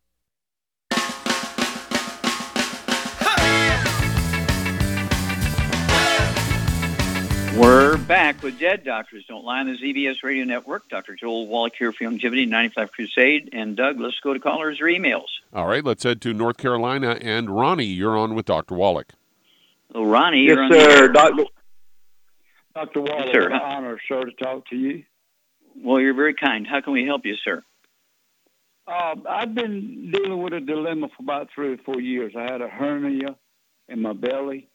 We're 7.60 7.98
back 7.98 8.42
with 8.42 8.58
Dead 8.58 8.86
Doctors 8.86 9.26
Don't 9.26 9.44
Lie 9.44 9.60
on 9.60 9.66
the 9.66 9.74
ZBS 9.74 10.24
Radio 10.24 10.46
Network. 10.46 10.88
Dr. 10.88 11.16
Joel 11.16 11.48
Wallach 11.48 11.74
here 11.78 11.92
for 11.92 12.06
Youngevity 12.06 12.48
95 12.48 12.94
Crusade. 12.94 13.50
And 13.52 13.76
Doug, 13.76 14.00
let's 14.00 14.22
go 14.22 14.34
to 14.34 14.40
callers 14.40 14.80
or 14.80 14.86
emails. 14.86 15.26
All 15.52 15.68
right, 15.68 15.84
let's 15.84 16.04
head 16.04 16.22
to 16.22 16.34
North 16.34 16.56
Carolina. 16.56 17.18
And 17.20 17.50
Ronnie, 17.50 17.84
you're 17.84 18.18
on 18.18 18.36
with 18.36 18.46
Dr. 18.46 18.76
Wallach. 18.76 19.12
Oh, 19.94 20.06
Ronnie, 20.06 20.46
yes, 20.46 20.56
you're 20.56 20.64
on 20.64 20.72
sir. 20.72 21.08
the 21.08 21.48
Dr. 22.78 23.02
Dr. 23.02 23.26
Yes, 23.26 23.30
sir. 23.34 23.42
what 23.50 23.54
an 23.54 23.60
honor, 23.62 24.00
sir, 24.08 24.24
to 24.26 24.32
talk 24.34 24.68
to 24.70 24.76
you. 24.76 25.04
Well, 25.84 26.00
you're 26.00 26.14
very 26.14 26.34
kind. 26.36 26.66
How 26.70 26.82
can 26.82 26.94
we 26.94 27.06
help 27.06 27.22
you, 27.26 27.36
sir? 27.44 27.64
Uh, 28.88 29.16
I've 29.28 29.54
been 29.56 30.12
dealing 30.12 30.42
with 30.42 30.54
a 30.54 30.60
dilemma 30.62 31.08
for 31.16 31.24
about 31.24 31.50
three 31.54 31.74
or 31.74 31.78
four 31.86 32.00
years. 32.00 32.34
I 32.38 32.44
had 32.44 32.62
a 32.62 32.68
hernia 32.68 33.36
in 33.90 34.02
my 34.02 34.14
belly, 34.14 34.70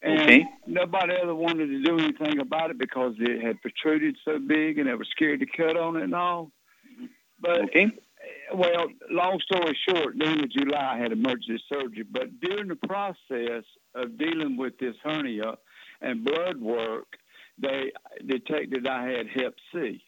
and 0.00 0.20
Okay. 0.20 0.44
nobody 0.66 1.12
ever 1.14 1.34
wanted 1.34 1.66
to 1.66 1.82
do 1.82 1.98
anything 1.98 2.38
about 2.40 2.70
it 2.70 2.78
because 2.78 3.14
it 3.18 3.42
had 3.42 3.60
protruded 3.62 4.16
so 4.24 4.38
big, 4.38 4.78
and 4.78 4.88
they 4.88 4.94
were 4.94 5.04
scared 5.04 5.40
to 5.40 5.46
cut 5.46 5.76
on 5.76 5.96
it 5.96 6.04
and 6.04 6.14
all. 6.14 6.52
But 7.40 7.62
Okay. 7.64 7.90
well, 8.54 8.86
long 9.10 9.40
story 9.40 9.76
short, 9.88 10.16
the 10.18 10.26
end 10.26 10.42
of 10.44 10.50
July 10.50 10.94
I 10.94 10.98
had 10.98 11.12
emergency 11.12 11.62
surgery. 11.68 12.04
But 12.04 12.40
during 12.40 12.68
the 12.68 12.76
process 12.76 13.64
of 13.94 14.16
dealing 14.18 14.56
with 14.56 14.78
this 14.78 14.96
hernia 15.02 15.58
and 16.00 16.24
blood 16.24 16.60
work, 16.60 17.18
they 17.58 17.92
detected 18.24 18.86
I 18.86 19.06
had 19.08 19.28
Hep 19.28 19.54
C. 19.72 20.02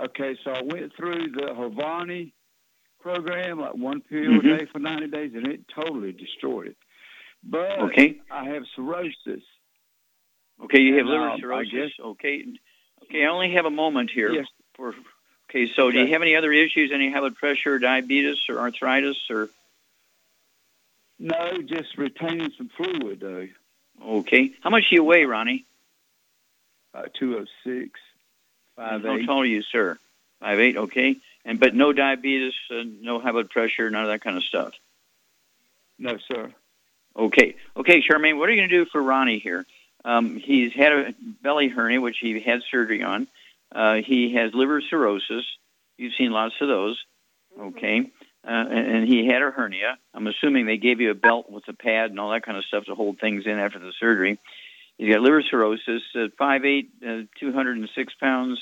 Okay, 0.00 0.36
so 0.42 0.50
I 0.52 0.62
went 0.62 0.94
through 0.96 1.30
the 1.32 1.52
Harvoni 1.54 2.32
program, 3.00 3.60
like 3.60 3.74
one 3.74 4.00
pill 4.00 4.32
Mhm. 4.32 4.54
a 4.54 4.58
day 4.58 4.64
for 4.66 4.78
90 4.78 5.06
days, 5.08 5.34
and 5.34 5.46
it 5.46 5.68
totally 5.68 6.12
destroyed 6.12 6.68
it. 6.68 6.76
But 7.42 7.78
Okay. 7.80 8.20
I 8.30 8.44
have 8.46 8.66
cirrhosis. 8.74 9.44
Okay, 10.62 10.80
you 10.80 10.94
have 10.96 11.06
And, 11.06 11.10
liver 11.10 11.36
cirrhosis. 11.38 11.92
Okay. 12.00 12.46
Okay, 13.04 13.24
I 13.24 13.28
only 13.28 13.50
have 13.52 13.66
a 13.66 13.70
moment 13.70 14.10
here. 14.10 14.32
Yes. 14.32 14.46
For, 14.74 14.94
okay, 15.50 15.68
so 15.74 15.90
do 15.90 16.00
you 16.00 16.06
have 16.08 16.22
any 16.22 16.34
other 16.34 16.52
issues? 16.52 16.90
Any 16.90 17.10
high 17.10 17.20
blood 17.20 17.36
pressure, 17.36 17.78
diabetes, 17.78 18.48
or 18.48 18.58
arthritis, 18.58 19.30
or 19.30 19.50
No, 21.18 21.62
just 21.62 21.96
retaining 21.96 22.50
some 22.52 22.68
fluid, 22.70 23.20
though. 23.20 23.48
okay? 24.02 24.52
How 24.62 24.70
much 24.70 24.88
do 24.90 24.96
you 24.96 25.04
weigh, 25.04 25.24
Ronnie? 25.26 25.64
Uh, 26.94 27.02
206, 27.18 27.98
How 28.78 28.98
5'8". 28.98 29.26
tall 29.26 29.40
are 29.40 29.44
you, 29.44 29.62
sir? 29.62 29.98
Five 30.40 30.60
eight. 30.60 30.76
Okay, 30.76 31.16
and 31.44 31.58
but 31.58 31.74
no 31.74 31.92
diabetes, 31.92 32.52
uh, 32.70 32.82
no 33.00 33.18
high 33.18 33.32
blood 33.32 33.48
pressure, 33.50 33.88
none 33.90 34.02
of 34.02 34.08
that 34.08 34.20
kind 34.20 34.36
of 34.36 34.44
stuff. 34.44 34.74
No, 35.98 36.18
sir. 36.28 36.52
Okay, 37.16 37.56
okay, 37.76 38.02
Charmaine, 38.02 38.36
what 38.38 38.48
are 38.48 38.52
you 38.52 38.60
going 38.60 38.68
to 38.68 38.84
do 38.84 38.90
for 38.90 39.02
Ronnie 39.02 39.38
here? 39.38 39.64
Um, 40.04 40.36
he's 40.36 40.72
had 40.74 40.92
a 40.92 41.14
belly 41.42 41.68
hernia, 41.68 42.00
which 42.00 42.18
he 42.20 42.40
had 42.40 42.60
surgery 42.70 43.02
on. 43.02 43.26
Uh, 43.74 44.02
he 44.04 44.34
has 44.34 44.52
liver 44.52 44.82
cirrhosis. 44.82 45.46
You've 45.96 46.14
seen 46.18 46.30
lots 46.30 46.54
of 46.60 46.68
those. 46.68 47.02
Okay, 47.58 48.10
uh, 48.46 48.50
and, 48.50 48.96
and 48.96 49.08
he 49.08 49.26
had 49.26 49.40
a 49.40 49.50
hernia. 49.50 49.96
I'm 50.12 50.26
assuming 50.26 50.66
they 50.66 50.76
gave 50.76 51.00
you 51.00 51.10
a 51.10 51.14
belt 51.14 51.50
with 51.50 51.66
a 51.68 51.72
pad 51.72 52.10
and 52.10 52.20
all 52.20 52.32
that 52.32 52.44
kind 52.44 52.58
of 52.58 52.64
stuff 52.64 52.84
to 52.86 52.94
hold 52.94 53.18
things 53.18 53.46
in 53.46 53.58
after 53.58 53.78
the 53.78 53.92
surgery. 53.98 54.38
He's 54.98 55.12
got 55.12 55.22
liver 55.22 55.42
cirrhosis. 55.42 56.02
Uh, 56.14 56.28
5'8", 56.40 56.86
uh, 57.02 57.26
206 57.40 58.14
pounds. 58.20 58.60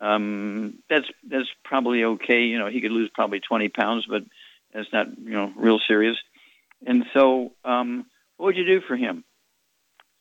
Um, 0.00 0.78
that's 0.90 1.06
that's 1.28 1.48
probably 1.64 2.04
okay. 2.04 2.42
You 2.42 2.58
know, 2.58 2.68
he 2.68 2.80
could 2.80 2.90
lose 2.90 3.10
probably 3.14 3.40
20 3.40 3.68
pounds, 3.68 4.06
but 4.08 4.22
that's 4.72 4.88
not 4.92 5.06
you 5.18 5.30
know 5.30 5.52
real 5.56 5.78
serious. 5.86 6.16
And 6.86 7.04
so, 7.14 7.52
um, 7.64 8.06
what 8.36 8.46
would 8.46 8.56
you 8.56 8.66
do 8.66 8.80
for 8.86 8.96
him? 8.96 9.24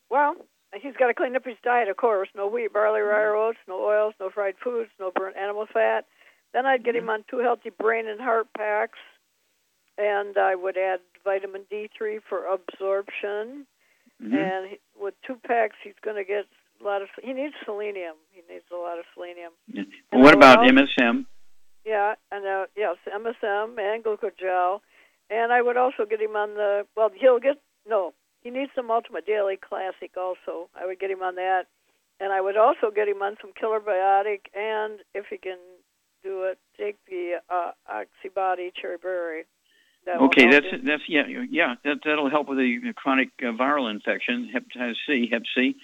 Well, 0.09 0.35
he's 0.79 0.95
got 0.97 1.07
to 1.07 1.13
clean 1.13 1.35
up 1.35 1.45
his 1.45 1.57
diet, 1.63 1.89
of 1.89 1.97
course. 1.97 2.29
No 2.35 2.47
wheat, 2.47 2.71
barley, 2.71 3.01
rye, 3.01 3.21
or 3.21 3.35
oats, 3.35 3.57
no 3.67 3.83
oils, 3.83 4.13
no 4.19 4.29
fried 4.29 4.55
foods, 4.63 4.91
no 4.99 5.11
burnt 5.13 5.35
animal 5.35 5.65
fat. 5.71 6.05
Then 6.53 6.65
I'd 6.65 6.85
get 6.85 6.95
him 6.95 7.09
on 7.09 7.25
two 7.29 7.39
healthy 7.39 7.71
brain 7.71 8.07
and 8.07 8.21
heart 8.21 8.47
packs, 8.55 8.99
and 9.97 10.37
I 10.37 10.53
would 10.53 10.77
add 10.77 10.99
vitamin 11.23 11.63
D3 11.71 12.19
for 12.29 12.45
absorption. 12.45 13.65
Mhm. 14.21 14.33
And 14.35 14.69
he, 14.69 14.79
with 14.95 15.15
two 15.25 15.35
packs, 15.35 15.75
he's 15.83 15.97
going 16.01 16.15
to 16.15 16.23
get 16.23 16.45
a 16.79 16.83
lot 16.83 17.01
of. 17.01 17.09
He 17.21 17.33
needs 17.33 17.55
selenium. 17.65 18.15
He 18.31 18.41
needs 18.51 18.65
a 18.71 18.75
lot 18.75 18.99
of 18.99 19.05
selenium. 19.13 19.53
Well, 20.11 20.21
what 20.21 20.33
about 20.33 20.59
MSM? 20.65 21.25
Yeah, 21.85 22.15
and 22.31 22.45
uh, 22.45 22.65
yes, 22.75 22.97
MSM 23.07 23.77
and 23.77 24.03
glucogel, 24.03 24.79
and 25.29 25.51
I 25.51 25.61
would 25.61 25.77
also 25.77 26.05
get 26.05 26.21
him 26.21 26.35
on 26.35 26.53
the. 26.55 26.85
Well, 26.95 27.09
he'll 27.13 27.39
get 27.39 27.57
no. 27.87 28.13
He 28.41 28.49
needs 28.49 28.71
some 28.75 28.91
Ultimate 28.91 29.25
Daily 29.25 29.57
Classic 29.57 30.11
also. 30.17 30.69
I 30.75 30.85
would 30.85 30.99
get 30.99 31.11
him 31.11 31.21
on 31.21 31.35
that, 31.35 31.63
and 32.19 32.31
I 32.31 32.41
would 32.41 32.57
also 32.57 32.91
get 32.93 33.07
him 33.07 33.21
on 33.21 33.37
some 33.41 33.51
Killer 33.57 33.79
Biotic, 33.79 34.47
and 34.53 34.99
if 35.13 35.25
he 35.29 35.37
can 35.37 35.57
do 36.23 36.43
it, 36.43 36.57
take 36.77 36.97
the 37.07 37.41
uh, 37.49 37.71
Oxybody 37.89 38.71
Cherry 38.73 38.97
Berry. 38.97 39.43
That 40.05 40.19
Okay, 40.21 40.49
that's 40.49 40.65
him. 40.65 40.81
that's 40.85 41.03
yeah 41.07 41.23
yeah 41.49 41.75
that 41.83 41.99
that'll 42.03 42.29
help 42.29 42.49
with 42.49 42.57
the 42.57 42.93
chronic 42.95 43.29
uh, 43.41 43.45
viral 43.47 43.89
infection, 43.89 44.51
hepatitis 44.53 44.95
C, 45.07 45.29
Hep 45.31 45.43
C. 45.55 45.75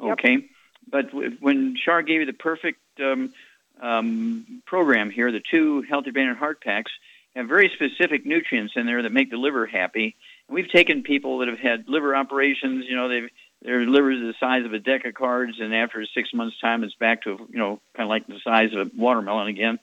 Okay, 0.00 0.48
but 0.90 1.10
w- 1.10 1.36
when 1.40 1.76
Char 1.76 2.02
gave 2.02 2.20
you 2.20 2.26
the 2.26 2.32
perfect 2.32 2.80
um, 3.00 3.32
um, 3.80 4.62
program 4.66 5.10
here, 5.10 5.30
the 5.30 5.42
two 5.50 5.82
healthy 5.82 6.10
brain 6.10 6.28
and 6.28 6.36
heart 6.36 6.60
packs, 6.62 6.90
have 7.36 7.46
very 7.46 7.70
specific 7.74 8.26
nutrients 8.26 8.74
in 8.76 8.86
there 8.86 9.02
that 9.02 9.12
make 9.12 9.30
the 9.30 9.36
liver 9.36 9.66
happy. 9.66 10.16
And 10.48 10.54
we've 10.54 10.70
taken 10.70 11.02
people 11.02 11.38
that 11.38 11.48
have 11.48 11.58
had 11.58 11.88
liver 11.88 12.16
operations, 12.16 12.84
you 12.88 12.96
know, 12.96 13.08
they've 13.08 13.30
their 13.62 13.84
liver 13.86 14.12
is 14.12 14.20
the 14.20 14.34
size 14.38 14.64
of 14.64 14.72
a 14.72 14.78
deck 14.78 15.04
of 15.04 15.14
cards, 15.14 15.54
and 15.60 15.74
after 15.74 16.04
six 16.14 16.32
months' 16.32 16.58
time, 16.60 16.84
it's 16.84 16.94
back 16.94 17.22
to 17.24 17.30
you 17.50 17.58
know 17.58 17.80
kind 17.96 18.06
of 18.06 18.08
like 18.08 18.26
the 18.26 18.38
size 18.44 18.72
of 18.72 18.86
a 18.86 18.90
watermelon 18.96 19.48
again. 19.48 19.78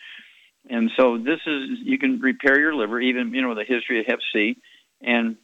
And 0.70 0.92
so 0.98 1.18
this 1.18 1.40
is 1.46 1.80
you 1.84 1.98
can 1.98 2.20
repair 2.20 2.60
your 2.60 2.74
liver 2.74 3.00
even 3.00 3.34
you 3.34 3.42
know 3.42 3.50
with 3.50 3.60
a 3.60 3.66
history 3.66 4.00
of 4.00 4.06
Hep 4.08 4.20
C, 4.34 4.58
and 5.02 5.38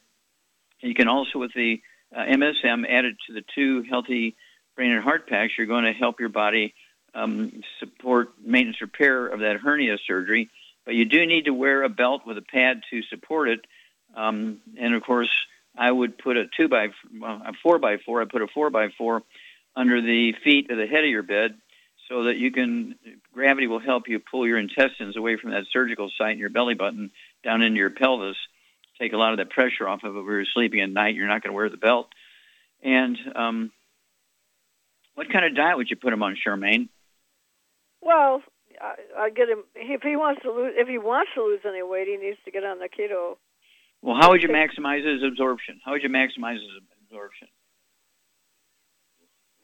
you 0.82 0.94
can 0.94 1.08
also 1.08 1.40
with 1.40 1.54
the 1.54 1.82
uh, 2.16 2.22
MSM 2.22 2.86
added 2.90 3.18
to 3.28 3.34
the 3.34 3.44
two 3.56 3.84
healthy 3.84 4.36
brain 4.76 4.92
and 4.92 5.04
heart 5.04 5.28
packs, 5.28 5.54
you're 5.58 5.68
going 5.68 5.86
to 5.86 5.94
help 5.94 6.20
your 6.20 6.30
body 6.30 6.74
um, 7.14 7.62
support 7.80 8.30
maintenance 8.44 8.82
repair 8.82 9.28
of 9.28 9.42
that 9.42 9.58
hernia 9.58 9.98
surgery. 10.08 10.50
But 10.86 10.96
you 10.96 11.06
do 11.06 11.26
need 11.26 11.46
to 11.46 11.54
wear 11.54 11.84
a 11.84 11.90
belt 11.90 12.24
with 12.26 12.38
a 12.38 12.42
pad 12.42 12.82
to 12.90 13.04
support 13.04 13.50
it, 13.50 13.60
um, 14.16 14.60
and 14.80 14.96
of 14.96 15.04
course 15.04 15.30
I 15.78 15.92
would 15.92 16.18
put 16.18 16.38
a 16.38 16.46
two 16.58 16.68
by 16.68 16.88
well, 17.20 17.42
a 17.46 17.54
four 17.62 17.78
by 17.78 17.98
four. 17.98 18.22
I 18.22 18.26
put 18.26 18.42
a 18.42 18.48
four 18.48 18.70
by 18.70 18.90
four 18.98 19.22
under 19.76 20.02
the 20.02 20.34
feet 20.44 20.70
of 20.72 20.78
the 20.78 20.88
head 20.88 21.04
of 21.04 21.10
your 21.10 21.24
bed, 21.24 21.56
so 22.12 22.24
that 22.26 22.36
you 22.36 22.52
can 22.52 22.96
gravity 23.34 23.68
will 23.68 23.80
help 23.80 24.10
you 24.10 24.20
pull 24.20 24.46
your 24.46 24.58
intestines 24.58 25.16
away 25.16 25.38
from 25.38 25.52
that 25.52 25.64
surgical 25.72 26.12
site 26.18 26.34
in 26.34 26.40
your 26.40 26.50
belly 26.50 26.74
button 26.74 27.10
down 27.42 27.62
into 27.62 27.78
your 27.78 27.90
pelvis, 27.90 28.36
take 29.00 29.14
a 29.14 29.18
lot 29.18 29.32
of 29.32 29.38
that 29.38 29.50
pressure 29.50 29.88
off 29.88 30.04
of 30.04 30.18
it. 30.18 30.24
You're 30.26 30.44
sleeping 30.54 30.82
at 30.82 30.90
night, 30.90 31.16
you're 31.16 31.28
not 31.28 31.42
going 31.42 31.52
to 31.52 31.56
wear 31.56 31.70
the 31.70 31.78
belt. 31.78 32.08
And 32.84 33.18
um, 33.34 33.72
what 35.16 35.32
kind 35.32 35.46
of 35.46 35.56
diet 35.56 35.78
would 35.78 35.90
you 35.90 35.96
put 35.96 36.12
him 36.12 36.22
on, 36.22 36.36
Charmaine? 36.36 36.90
Well, 38.02 38.42
I, 38.82 38.96
I 39.18 39.30
get 39.30 39.48
him 39.48 39.64
if 39.74 40.02
he 40.02 40.18
wants 40.18 40.42
to 40.42 40.52
lose 40.52 40.74
if 40.76 40.90
he 40.90 40.98
wants 40.98 41.32
to 41.36 41.44
lose 41.44 41.62
any 41.66 41.82
weight, 41.82 42.08
he 42.08 42.18
needs 42.18 42.40
to 42.44 42.52
get 42.52 42.66
on 42.66 42.80
the 42.80 42.90
keto 42.90 43.38
well, 44.02 44.18
how 44.20 44.32
would 44.32 44.42
you 44.42 44.50
maximize 44.50 45.06
his 45.06 45.22
absorption? 45.24 45.80
How 45.86 45.92
would 45.92 46.02
you 46.02 46.10
maximize 46.10 46.56
his 46.56 46.82
absorption? 47.06 47.48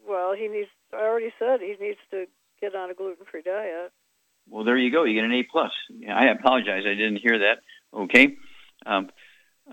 Well, 0.08 0.34
he 0.38 0.48
needs. 0.48 0.70
I 0.94 1.02
already 1.02 1.34
said 1.40 1.60
he 1.60 1.76
needs 1.82 2.00
to 2.12 2.28
get 2.60 2.76
on 2.76 2.90
a 2.90 2.94
gluten-free 2.94 3.44
diet. 3.44 3.92
Well, 4.50 4.64
there 4.64 4.78
you 4.78 4.92
go. 4.92 5.04
You 5.04 5.16
get 5.16 5.26
an 5.26 5.34
A 5.34 5.44
plus. 5.44 5.72
I 6.10 6.28
apologize. 6.28 6.84
I 6.86 6.96
didn't 6.96 7.18
hear 7.18 7.40
that. 7.40 7.60
Okay. 7.94 8.38
Um, 8.86 9.10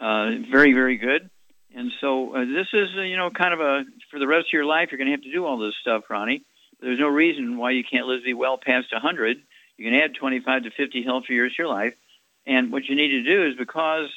uh, 0.00 0.30
very, 0.50 0.72
very 0.72 0.96
good. 0.96 1.30
And 1.74 1.90
so 2.00 2.34
uh, 2.34 2.40
this 2.40 2.66
is, 2.72 2.88
uh, 2.96 3.02
you 3.02 3.16
know, 3.16 3.30
kind 3.30 3.52
of 3.52 3.60
a 3.60 3.84
for 4.10 4.18
the 4.18 4.26
rest 4.26 4.46
of 4.48 4.52
your 4.52 4.64
life. 4.64 4.88
You're 4.90 4.98
going 4.98 5.08
to 5.08 5.12
have 5.12 5.22
to 5.22 5.32
do 5.32 5.44
all 5.44 5.58
this 5.58 5.74
stuff, 5.80 6.04
Ronnie. 6.08 6.44
There's 6.80 7.00
no 7.00 7.08
reason 7.08 7.56
why 7.56 7.70
you 7.70 7.82
can't 7.88 8.06
live 8.06 8.20
to 8.20 8.24
be 8.24 8.34
well 8.34 8.58
past 8.58 8.92
100. 8.92 9.38
You 9.76 9.90
can 9.90 10.00
add 10.00 10.14
25 10.18 10.64
to 10.64 10.70
50 10.70 11.02
healthy 11.02 11.34
years 11.34 11.52
to 11.56 11.62
your 11.62 11.72
life. 11.72 11.94
And 12.46 12.70
what 12.70 12.84
you 12.84 12.94
need 12.94 13.08
to 13.08 13.22
do 13.22 13.48
is 13.48 13.56
because 13.56 14.08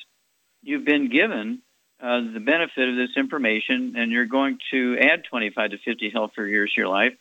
you've 0.62 0.86
been 0.86 1.10
given 1.10 1.62
uh, 2.02 2.22
the 2.34 2.40
benefit 2.40 2.90
of 2.90 2.96
this 2.96 3.16
information 3.16 3.96
and 3.98 4.12
you're 4.12 4.26
going 4.26 4.60
to 4.72 4.98
add 5.00 5.24
25 5.30 5.72
to 5.72 5.78
50 5.84 6.10
healthier 6.12 6.46
years 6.46 6.72
to 6.76 6.82
your 6.82 6.90
life, 6.90 7.14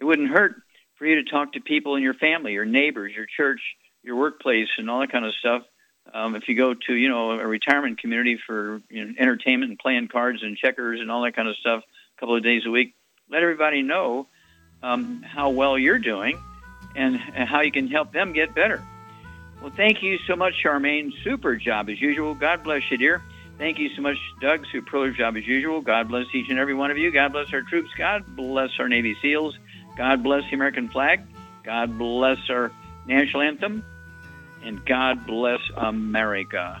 it 0.00 0.04
wouldn't 0.04 0.30
hurt 0.30 0.54
for 1.04 1.08
you 1.08 1.22
to 1.22 1.30
talk 1.30 1.52
to 1.52 1.60
people 1.60 1.96
in 1.96 2.02
your 2.02 2.14
family, 2.14 2.54
your 2.54 2.64
neighbors, 2.64 3.12
your 3.14 3.26
church, 3.26 3.60
your 4.02 4.16
workplace, 4.16 4.68
and 4.78 4.88
all 4.88 5.00
that 5.00 5.12
kind 5.12 5.26
of 5.26 5.34
stuff. 5.34 5.62
Um, 6.14 6.34
if 6.34 6.48
you 6.48 6.56
go 6.56 6.72
to, 6.72 6.94
you 6.94 7.10
know, 7.10 7.32
a 7.32 7.46
retirement 7.46 7.98
community 7.98 8.38
for 8.46 8.80
you 8.88 9.04
know, 9.04 9.12
entertainment 9.18 9.70
and 9.70 9.78
playing 9.78 10.08
cards 10.08 10.42
and 10.42 10.56
checkers 10.56 11.02
and 11.02 11.10
all 11.10 11.22
that 11.24 11.36
kind 11.36 11.46
of 11.46 11.56
stuff 11.56 11.82
a 12.16 12.20
couple 12.20 12.36
of 12.36 12.42
days 12.42 12.62
a 12.64 12.70
week, 12.70 12.94
let 13.30 13.42
everybody 13.42 13.82
know 13.82 14.28
um, 14.82 15.22
how 15.22 15.50
well 15.50 15.78
you're 15.78 15.98
doing 15.98 16.40
and, 16.96 17.20
and 17.34 17.46
how 17.46 17.60
you 17.60 17.70
can 17.70 17.86
help 17.86 18.10
them 18.10 18.32
get 18.32 18.54
better. 18.54 18.82
Well, 19.60 19.72
thank 19.76 20.02
you 20.02 20.16
so 20.26 20.36
much, 20.36 20.54
Charmaine. 20.64 21.10
Super 21.22 21.56
job 21.56 21.90
as 21.90 22.00
usual. 22.00 22.34
God 22.34 22.64
bless 22.64 22.90
you, 22.90 22.96
dear. 22.96 23.20
Thank 23.58 23.78
you 23.78 23.90
so 23.94 24.00
much, 24.00 24.16
Doug. 24.40 24.64
Superlative 24.72 25.16
job 25.16 25.36
as 25.36 25.46
usual. 25.46 25.82
God 25.82 26.08
bless 26.08 26.24
each 26.32 26.48
and 26.48 26.58
every 26.58 26.74
one 26.74 26.90
of 26.90 26.96
you. 26.96 27.10
God 27.10 27.32
bless 27.32 27.52
our 27.52 27.60
troops. 27.60 27.90
God 27.98 28.24
bless 28.34 28.70
our 28.78 28.88
Navy 28.88 29.14
SEALs. 29.20 29.54
God 29.96 30.22
bless 30.22 30.42
the 30.50 30.56
American 30.56 30.88
flag. 30.88 31.20
God 31.64 31.98
bless 31.98 32.38
our 32.50 32.72
national 33.06 33.42
anthem. 33.42 33.84
And 34.62 34.84
God 34.84 35.26
bless 35.26 35.60
America. 35.76 36.80